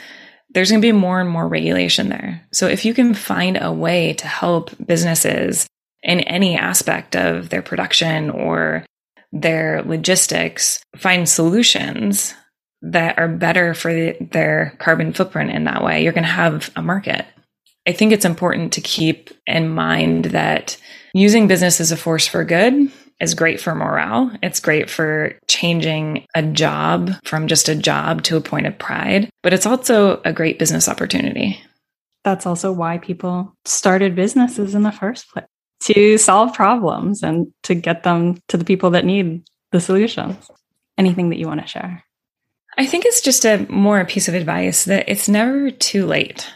there's 0.51 0.71
going 0.71 0.81
to 0.81 0.87
be 0.87 0.93
more 0.93 1.21
and 1.21 1.31
more 1.31 1.47
regulation 1.47 2.09
there. 2.09 2.47
So 2.53 2.67
if 2.67 2.85
you 2.85 2.95
can 2.95 3.15
find 3.15 3.59
a 3.61 3.73
way 3.73 4.15
to 4.15 4.27
help 4.27 4.71
businesses 4.85 5.67
in 6.03 6.21
any 6.21 6.57
aspect 6.57 7.15
of 7.15 7.51
their 7.51 7.63
production 7.63 8.31
or 8.31 8.85
their 9.33 9.83
logistics, 9.83 10.83
find 10.97 11.29
solutions 11.29 12.35
that 12.83 13.19
are 13.19 13.29
better 13.29 13.75
for 13.75 13.93
the, 13.93 14.17
their 14.33 14.77
carbon 14.79 15.13
footprint 15.13 15.51
in 15.51 15.65
that 15.65 15.83
way, 15.83 16.03
you're 16.03 16.13
going 16.13 16.25
to 16.25 16.31
have 16.31 16.71
a 16.77 16.83
market. 16.83 17.27
I 17.87 17.93
think 17.93 18.13
it's 18.13 18.25
important 18.25 18.73
to 18.75 18.81
keep 18.81 19.31
in 19.47 19.69
mind 19.71 20.27
that 20.27 20.77
using 21.15 21.49
business 21.49 21.81
as 21.81 21.91
a 21.91 21.97
force 21.97 22.27
for 22.27 22.45
good 22.45 22.93
is 23.21 23.35
great 23.35 23.61
for 23.61 23.75
morale. 23.75 24.31
It's 24.43 24.61
great 24.61 24.89
for 24.89 25.37
changing 25.49 26.27
a 26.35 26.43
job 26.43 27.13
from 27.25 27.49
just 27.49 27.69
a 27.69 27.75
job 27.75 28.23
to 28.25 28.37
a 28.37 28.43
point 28.43 28.67
of 28.67 28.79
pride, 28.79 29.29
but 29.43 29.53
it's 29.53 29.67
also 29.67 30.21
a 30.25 30.33
great 30.33 30.59
business 30.59 30.89
opportunity. 30.89 31.61
That's 32.25 32.47
also 32.47 32.73
why 32.73 32.99
people 32.99 33.55
started 33.65 34.15
businesses 34.15 34.75
in 34.75 34.83
the 34.83 34.93
first 34.93 35.31
place 35.31 35.47
to 35.81 36.19
solve 36.19 36.55
problems 36.55 37.23
and 37.23 37.53
to 37.65 37.75
get 37.75 38.03
them 38.03 38.39
to 38.49 38.57
the 38.57 38.65
people 38.65 38.91
that 38.91 39.05
need 39.05 39.45
the 39.73 39.81
solutions. 39.81 40.51
Anything 40.97 41.31
that 41.31 41.39
you 41.39 41.47
want 41.47 41.61
to 41.61 41.67
share? 41.67 42.05
I 42.77 42.87
think 42.87 43.05
it's 43.05 43.21
just 43.21 43.45
a 43.45 43.67
more 43.69 44.01
a 44.01 44.05
piece 44.05 44.29
of 44.29 44.35
advice 44.35 44.85
that 44.85 45.09
it's 45.09 45.29
never 45.29 45.71
too 45.71 46.07
late. 46.07 46.49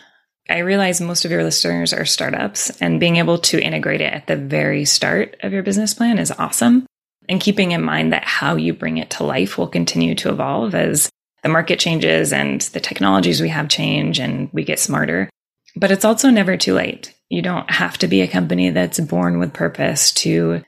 I 0.48 0.58
realize 0.58 1.00
most 1.00 1.24
of 1.24 1.30
your 1.30 1.44
listeners 1.44 1.92
are 1.92 2.04
startups, 2.04 2.70
and 2.80 3.00
being 3.00 3.16
able 3.16 3.38
to 3.38 3.60
integrate 3.60 4.00
it 4.00 4.12
at 4.12 4.26
the 4.26 4.36
very 4.36 4.84
start 4.84 5.36
of 5.42 5.52
your 5.52 5.62
business 5.62 5.94
plan 5.94 6.18
is 6.18 6.32
awesome. 6.32 6.86
And 7.28 7.40
keeping 7.40 7.72
in 7.72 7.82
mind 7.82 8.12
that 8.12 8.24
how 8.24 8.56
you 8.56 8.74
bring 8.74 8.98
it 8.98 9.10
to 9.10 9.24
life 9.24 9.56
will 9.56 9.68
continue 9.68 10.14
to 10.16 10.30
evolve 10.30 10.74
as 10.74 11.08
the 11.42 11.48
market 11.48 11.78
changes 11.78 12.32
and 12.32 12.60
the 12.60 12.80
technologies 12.80 13.40
we 13.40 13.48
have 13.48 13.68
change 13.68 14.18
and 14.18 14.48
we 14.52 14.64
get 14.64 14.78
smarter. 14.78 15.30
But 15.76 15.90
it's 15.90 16.04
also 16.04 16.30
never 16.30 16.56
too 16.56 16.74
late. 16.74 17.14
You 17.32 17.40
don't 17.40 17.70
have 17.70 17.96
to 17.98 18.08
be 18.08 18.20
a 18.20 18.28
company 18.28 18.68
that's 18.68 19.00
born 19.00 19.38
with 19.38 19.54
purpose 19.54 20.12
to 20.12 20.62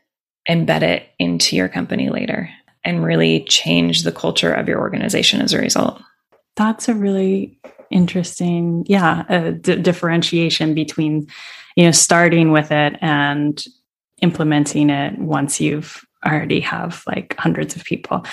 embed 0.49 0.81
it 0.81 1.11
into 1.19 1.57
your 1.57 1.69
company 1.69 2.09
later 2.09 2.49
and 2.83 3.05
really 3.05 3.45
change 3.45 4.03
the 4.03 4.11
culture 4.11 4.51
of 4.51 4.67
your 4.67 4.81
organization 4.81 5.43
as 5.43 5.53
a 5.53 5.59
result. 5.59 6.01
That's 6.57 6.89
a 6.89 6.95
really 6.95 7.61
interesting, 7.91 8.87
yeah, 8.89 9.51
differentiation 9.61 10.73
between, 10.73 11.27
you 11.77 11.85
know, 11.85 11.91
starting 11.91 12.51
with 12.51 12.73
it 12.73 12.97
and 13.03 13.63
implementing 14.23 14.89
it 14.89 15.19
once 15.19 15.61
you've 15.61 16.03
already 16.25 16.61
have 16.61 17.05
like 17.07 17.37
hundreds 17.39 17.77
of 17.77 17.85
people. 17.85 18.25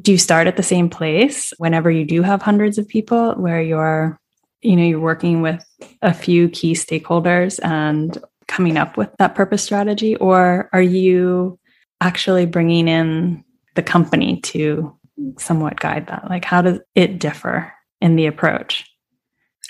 Do 0.00 0.12
you 0.12 0.18
start 0.18 0.46
at 0.46 0.56
the 0.56 0.62
same 0.62 0.88
place 0.88 1.52
whenever 1.58 1.90
you 1.90 2.06
do 2.06 2.22
have 2.22 2.40
hundreds 2.40 2.78
of 2.78 2.88
people 2.88 3.34
where 3.34 3.60
you're 3.60 4.18
you 4.62 4.76
know 4.76 4.84
you're 4.84 5.00
working 5.00 5.42
with 5.42 5.64
a 6.02 6.12
few 6.12 6.48
key 6.48 6.72
stakeholders 6.72 7.58
and 7.62 8.18
coming 8.46 8.76
up 8.76 8.96
with 8.96 9.08
that 9.18 9.34
purpose 9.34 9.62
strategy 9.62 10.16
or 10.16 10.68
are 10.72 10.82
you 10.82 11.58
actually 12.00 12.46
bringing 12.46 12.88
in 12.88 13.44
the 13.76 13.82
company 13.82 14.40
to 14.40 14.96
somewhat 15.38 15.78
guide 15.78 16.08
that? 16.08 16.28
Like 16.28 16.44
how 16.44 16.62
does 16.62 16.80
it 16.94 17.18
differ 17.18 17.72
in 18.00 18.16
the 18.16 18.26
approach? 18.26 18.84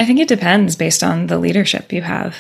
I 0.01 0.07
think 0.07 0.19
it 0.19 0.29
depends 0.29 0.77
based 0.77 1.03
on 1.03 1.27
the 1.27 1.39
leadership 1.39 1.93
you 1.93 2.03
have. 2.03 2.37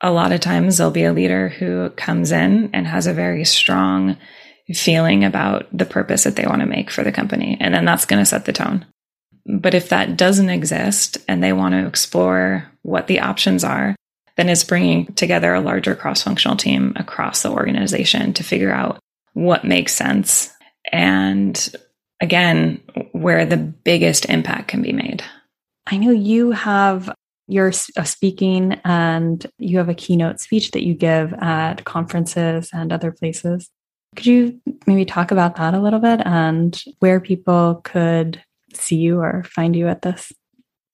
A 0.00 0.10
lot 0.10 0.32
of 0.32 0.40
times 0.40 0.78
there'll 0.78 0.90
be 0.90 1.04
a 1.04 1.12
leader 1.12 1.48
who 1.48 1.90
comes 1.90 2.32
in 2.32 2.70
and 2.72 2.86
has 2.86 3.06
a 3.06 3.14
very 3.14 3.44
strong 3.44 4.16
feeling 4.74 5.24
about 5.24 5.66
the 5.76 5.84
purpose 5.84 6.24
that 6.24 6.36
they 6.36 6.46
want 6.46 6.60
to 6.60 6.66
make 6.66 6.90
for 6.90 7.04
the 7.04 7.12
company 7.12 7.56
and 7.60 7.74
then 7.74 7.84
that's 7.84 8.06
going 8.06 8.20
to 8.20 8.26
set 8.26 8.44
the 8.44 8.52
tone 8.52 8.86
but 9.46 9.74
if 9.74 9.88
that 9.88 10.16
doesn't 10.16 10.50
exist 10.50 11.18
and 11.28 11.42
they 11.42 11.52
want 11.52 11.74
to 11.74 11.86
explore 11.86 12.70
what 12.82 13.06
the 13.06 13.20
options 13.20 13.64
are, 13.64 13.96
then 14.36 14.48
it's 14.48 14.64
bringing 14.64 15.12
together 15.14 15.54
a 15.54 15.60
larger 15.60 15.94
cross 15.94 16.22
functional 16.22 16.56
team 16.56 16.92
across 16.96 17.42
the 17.42 17.50
organization 17.50 18.32
to 18.32 18.44
figure 18.44 18.72
out 18.72 18.98
what 19.34 19.64
makes 19.64 19.94
sense 19.94 20.52
and 20.92 21.74
again, 22.20 22.80
where 23.12 23.46
the 23.46 23.56
biggest 23.56 24.26
impact 24.26 24.68
can 24.68 24.82
be 24.82 24.92
made. 24.92 25.22
I 25.86 25.96
know 25.96 26.10
you 26.10 26.52
have 26.52 27.12
you're 27.48 27.72
speaking 27.72 28.80
and 28.84 29.44
you 29.58 29.78
have 29.78 29.88
a 29.88 29.94
keynote 29.94 30.38
speech 30.38 30.70
that 30.70 30.84
you 30.84 30.94
give 30.94 31.32
at 31.34 31.84
conferences 31.84 32.70
and 32.72 32.92
other 32.92 33.10
places. 33.10 33.68
Could 34.14 34.26
you 34.26 34.60
maybe 34.86 35.04
talk 35.04 35.32
about 35.32 35.56
that 35.56 35.74
a 35.74 35.80
little 35.80 35.98
bit 35.98 36.20
and 36.24 36.80
where 37.00 37.18
people 37.18 37.80
could 37.82 38.40
see 38.74 38.96
you 38.96 39.20
or 39.20 39.44
find 39.44 39.74
you 39.74 39.88
at 39.88 40.02
this? 40.02 40.32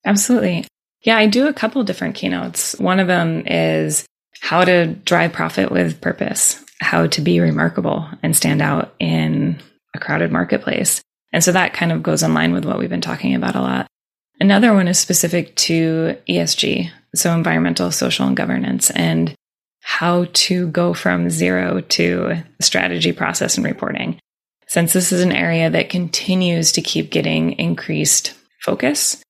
Absolutely. 0.05 0.65
Yeah, 1.01 1.17
I 1.17 1.27
do 1.27 1.47
a 1.47 1.53
couple 1.53 1.83
different 1.83 2.15
keynotes. 2.15 2.77
One 2.79 2.99
of 2.99 3.07
them 3.07 3.45
is 3.45 4.05
how 4.41 4.63
to 4.63 4.87
drive 4.87 5.33
profit 5.33 5.71
with 5.71 6.01
purpose, 6.01 6.63
how 6.79 7.07
to 7.07 7.21
be 7.21 7.39
remarkable 7.39 8.07
and 8.23 8.35
stand 8.35 8.61
out 8.61 8.93
in 8.99 9.61
a 9.95 9.99
crowded 9.99 10.31
marketplace. 10.31 11.01
And 11.33 11.43
so 11.43 11.51
that 11.51 11.73
kind 11.73 11.91
of 11.91 12.03
goes 12.03 12.23
in 12.23 12.33
line 12.33 12.53
with 12.53 12.65
what 12.65 12.79
we've 12.79 12.89
been 12.89 13.01
talking 13.01 13.35
about 13.35 13.55
a 13.55 13.61
lot. 13.61 13.87
Another 14.39 14.73
one 14.73 14.87
is 14.87 14.99
specific 14.99 15.55
to 15.55 16.17
ESG, 16.29 16.91
so 17.15 17.33
environmental, 17.33 17.91
social, 17.91 18.27
and 18.27 18.37
governance, 18.37 18.91
and 18.91 19.33
how 19.81 20.27
to 20.33 20.67
go 20.67 20.93
from 20.93 21.29
zero 21.29 21.81
to 21.81 22.43
strategy, 22.61 23.11
process, 23.11 23.57
and 23.57 23.65
reporting 23.65 24.19
since 24.67 24.93
this 24.93 25.11
is 25.11 25.21
an 25.21 25.31
area 25.31 25.69
that 25.69 25.89
continues 25.89 26.71
to 26.73 26.81
keep 26.81 27.09
getting 27.09 27.53
increased 27.53 28.33
focus. 28.61 29.21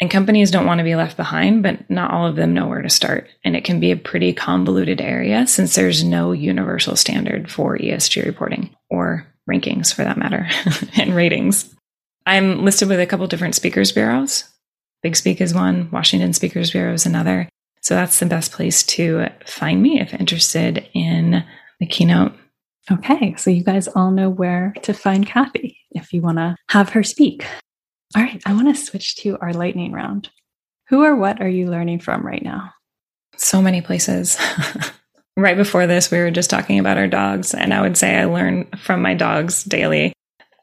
And 0.00 0.10
companies 0.10 0.50
don't 0.50 0.66
want 0.66 0.78
to 0.78 0.84
be 0.84 0.96
left 0.96 1.16
behind, 1.16 1.62
but 1.62 1.88
not 1.88 2.10
all 2.10 2.26
of 2.26 2.36
them 2.36 2.54
know 2.54 2.66
where 2.66 2.82
to 2.82 2.90
start. 2.90 3.28
And 3.44 3.54
it 3.54 3.64
can 3.64 3.78
be 3.78 3.92
a 3.92 3.96
pretty 3.96 4.32
convoluted 4.32 5.00
area 5.00 5.46
since 5.46 5.74
there's 5.74 6.02
no 6.02 6.32
universal 6.32 6.96
standard 6.96 7.50
for 7.50 7.78
ESG 7.78 8.24
reporting 8.24 8.74
or 8.90 9.26
rankings 9.48 9.94
for 9.94 10.02
that 10.02 10.18
matter 10.18 10.48
and 10.96 11.14
ratings. 11.14 11.72
I'm 12.26 12.64
listed 12.64 12.88
with 12.88 13.00
a 13.00 13.06
couple 13.06 13.26
different 13.28 13.54
speakers 13.54 13.92
bureaus. 13.92 14.44
Big 15.02 15.16
Speak 15.16 15.40
is 15.40 15.52
one, 15.52 15.90
Washington 15.90 16.32
Speakers 16.32 16.70
Bureau 16.70 16.92
is 16.92 17.06
another. 17.06 17.48
So 17.80 17.94
that's 17.94 18.20
the 18.20 18.26
best 18.26 18.52
place 18.52 18.84
to 18.84 19.28
find 19.44 19.82
me 19.82 20.00
if 20.00 20.14
interested 20.14 20.88
in 20.94 21.44
the 21.80 21.86
keynote 21.86 22.32
Okay, 22.90 23.34
so 23.36 23.50
you 23.50 23.62
guys 23.62 23.86
all 23.88 24.10
know 24.10 24.28
where 24.28 24.74
to 24.82 24.92
find 24.92 25.26
Kathy 25.26 25.78
if 25.92 26.12
you 26.12 26.20
want 26.20 26.38
to 26.38 26.56
have 26.70 26.88
her 26.90 27.04
speak. 27.04 27.46
All 28.16 28.22
right, 28.22 28.42
I 28.44 28.52
want 28.54 28.74
to 28.74 28.82
switch 28.82 29.16
to 29.16 29.38
our 29.38 29.52
lightning 29.52 29.92
round. 29.92 30.30
Who 30.88 31.04
or 31.04 31.14
what 31.14 31.40
are 31.40 31.48
you 31.48 31.70
learning 31.70 32.00
from 32.00 32.26
right 32.26 32.42
now? 32.42 32.72
So 33.36 33.62
many 33.62 33.82
places. 33.82 34.36
right 35.36 35.56
before 35.56 35.86
this, 35.86 36.10
we 36.10 36.18
were 36.18 36.32
just 36.32 36.50
talking 36.50 36.78
about 36.78 36.98
our 36.98 37.06
dogs, 37.06 37.54
and 37.54 37.72
I 37.72 37.80
would 37.80 37.96
say 37.96 38.16
I 38.16 38.24
learn 38.24 38.66
from 38.82 39.00
my 39.00 39.14
dogs 39.14 39.62
daily 39.62 40.12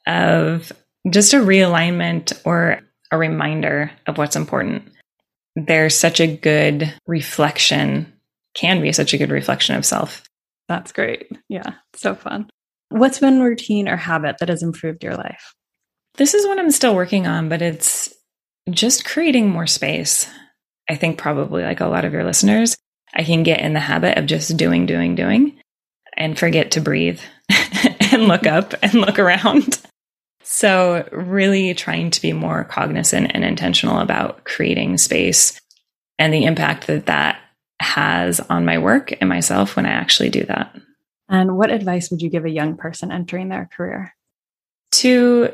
of 0.05 0.73
just 1.10 1.34
a 1.34 1.38
realignment 1.38 2.39
or 2.45 2.82
a 3.12 3.17
reminder 3.17 3.91
of 4.08 4.17
what's 4.17 4.36
important. 4.36 4.84
There's 5.55 5.97
such 5.97 6.19
a 6.19 6.27
good 6.27 6.93
reflection, 7.08 8.12
can 8.53 8.82
be 8.82 8.91
such 8.91 9.13
a 9.13 9.17
good 9.17 9.32
reflection 9.32 9.75
of 9.75 9.86
self 9.86 10.29
that's 10.69 10.93
great. 10.93 11.29
Yeah, 11.49 11.73
so 11.95 12.15
fun. 12.15 12.49
What's 12.88 13.19
been 13.19 13.41
routine 13.41 13.89
or 13.89 13.97
habit 13.97 14.38
that 14.39 14.47
has 14.47 14.63
improved 14.63 15.03
your 15.03 15.15
life? 15.15 15.53
This 16.15 16.34
is 16.34 16.47
what 16.47 16.60
I'm 16.60 16.71
still 16.71 16.95
working 16.95 17.27
on, 17.27 17.49
but 17.49 17.62
it's 17.62 18.13
just 18.69 19.03
creating 19.03 19.49
more 19.49 19.67
space. 19.67 20.29
I 20.89 20.95
think 20.95 21.17
probably 21.17 21.63
like 21.63 21.82
a 21.82 21.88
lot 21.88 22.05
of 22.05 22.13
your 22.13 22.23
listeners, 22.23 22.77
I 23.13 23.23
can 23.23 23.43
get 23.43 23.60
in 23.60 23.73
the 23.73 23.79
habit 23.79 24.17
of 24.17 24.25
just 24.25 24.55
doing, 24.55 24.86
doing, 24.86 25.15
doing 25.15 25.60
and 26.15 26.38
forget 26.38 26.71
to 26.71 26.82
breathe 26.82 27.21
and 28.12 28.27
look 28.27 28.45
up 28.47 28.73
and 28.82 28.93
look 28.95 29.19
around. 29.19 29.82
So, 30.43 31.08
really 31.12 31.73
trying 31.73 32.12
to 32.12 32.21
be 32.21 32.34
more 32.34 32.63
cognizant 32.63 33.32
and 33.34 33.43
intentional 33.43 33.99
about 33.99 34.45
creating 34.45 34.97
space 34.97 35.60
and 36.17 36.34
the 36.34 36.45
impact 36.45 36.88
that 36.88 37.05
that 37.05 37.39
has 37.80 38.39
on 38.39 38.65
my 38.65 38.78
work 38.78 39.13
and 39.20 39.30
myself 39.30 39.76
when 39.76 39.86
I 39.86 39.92
actually 39.92 40.30
do 40.30 40.44
that. 40.46 40.76
And 41.30 41.58
what 41.58 41.72
advice 41.72 42.10
would 42.10 42.22
you 42.22 42.30
give 42.30 42.46
a 42.46 42.50
young 42.50 42.76
person 42.76 43.12
entering 43.12 43.50
their 43.50 43.70
career? 43.76 44.15
To 44.92 45.54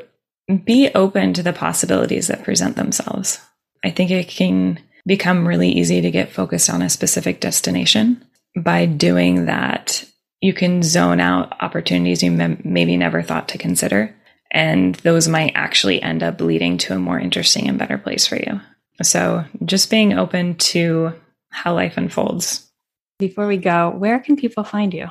be 0.64 0.90
open 0.94 1.34
to 1.34 1.42
the 1.42 1.52
possibilities 1.52 2.28
that 2.28 2.44
present 2.44 2.76
themselves. 2.76 3.40
I 3.84 3.90
think 3.90 4.10
it 4.10 4.28
can 4.28 4.78
become 5.06 5.46
really 5.46 5.70
easy 5.70 6.00
to 6.00 6.10
get 6.10 6.32
focused 6.32 6.70
on 6.70 6.82
a 6.82 6.90
specific 6.90 7.40
destination. 7.40 8.24
By 8.56 8.86
doing 8.86 9.46
that, 9.46 10.04
you 10.40 10.52
can 10.52 10.82
zone 10.82 11.20
out 11.20 11.52
opportunities 11.60 12.22
you 12.22 12.30
maybe 12.30 12.96
never 12.96 13.22
thought 13.22 13.48
to 13.48 13.58
consider. 13.58 14.14
And 14.50 14.94
those 14.96 15.28
might 15.28 15.52
actually 15.54 16.00
end 16.00 16.22
up 16.22 16.40
leading 16.40 16.78
to 16.78 16.94
a 16.94 16.98
more 16.98 17.18
interesting 17.18 17.68
and 17.68 17.78
better 17.78 17.98
place 17.98 18.26
for 18.26 18.36
you. 18.36 18.60
So 19.02 19.44
just 19.64 19.90
being 19.90 20.14
open 20.14 20.54
to 20.56 21.12
how 21.56 21.74
life 21.74 21.96
unfolds. 21.96 22.70
Before 23.18 23.46
we 23.46 23.56
go, 23.56 23.90
where 23.90 24.18
can 24.18 24.36
people 24.36 24.62
find 24.62 24.92
you? 24.92 25.08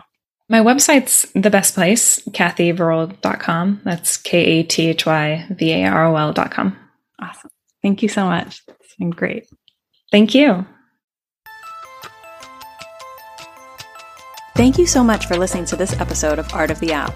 My 0.48 0.60
website's 0.60 1.24
the 1.34 1.50
best 1.50 1.74
place, 1.74 2.20
kathyvarol.com. 2.30 3.82
That's 3.84 4.18
K 4.18 4.38
A 4.38 4.64
T 4.64 4.90
H 4.90 5.06
Y 5.06 5.46
V 5.50 5.72
A 5.72 5.86
R 5.86 6.06
O 6.06 6.16
L.com. 6.16 6.78
Awesome. 7.20 7.50
Thank 7.82 8.04
you 8.04 8.10
so 8.10 8.26
much. 8.26 8.62
It's 8.68 8.96
been 8.96 9.10
great. 9.10 9.50
Thank 10.12 10.36
you. 10.36 10.66
Thank 14.56 14.78
you 14.78 14.86
so 14.86 15.04
much 15.04 15.26
for 15.26 15.36
listening 15.36 15.66
to 15.66 15.76
this 15.76 16.00
episode 16.00 16.38
of 16.38 16.54
Art 16.54 16.72
of 16.72 16.80
the 16.80 16.94
App. 16.94 17.14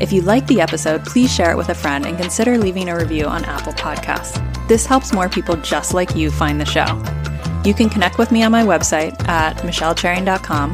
If 0.00 0.12
you 0.12 0.22
like 0.22 0.46
the 0.46 0.60
episode, 0.60 1.04
please 1.04 1.34
share 1.34 1.50
it 1.50 1.56
with 1.56 1.68
a 1.68 1.74
friend 1.74 2.06
and 2.06 2.16
consider 2.16 2.56
leaving 2.56 2.88
a 2.88 2.96
review 2.96 3.26
on 3.26 3.44
Apple 3.44 3.74
Podcasts. 3.74 4.38
This 4.68 4.86
helps 4.86 5.12
more 5.12 5.28
people 5.28 5.56
just 5.56 5.92
like 5.92 6.14
you 6.14 6.30
find 6.30 6.60
the 6.60 6.64
show. 6.64 7.19
You 7.64 7.74
can 7.74 7.88
connect 7.90 8.18
with 8.18 8.30
me 8.32 8.42
on 8.42 8.52
my 8.52 8.62
website 8.62 9.20
at 9.28 9.56
michellecherian.com 9.58 10.70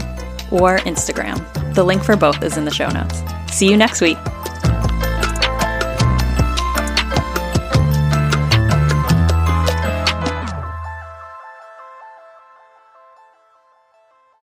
or 0.53 0.79
Instagram. 0.79 1.75
The 1.75 1.85
link 1.85 2.05
for 2.05 2.17
both 2.17 2.43
is 2.43 2.57
in 2.57 2.65
the 2.65 2.71
show 2.71 2.89
notes. 2.89 3.23
See 3.51 3.69
you 3.69 3.77
next 3.77 4.01
week. 4.01 4.19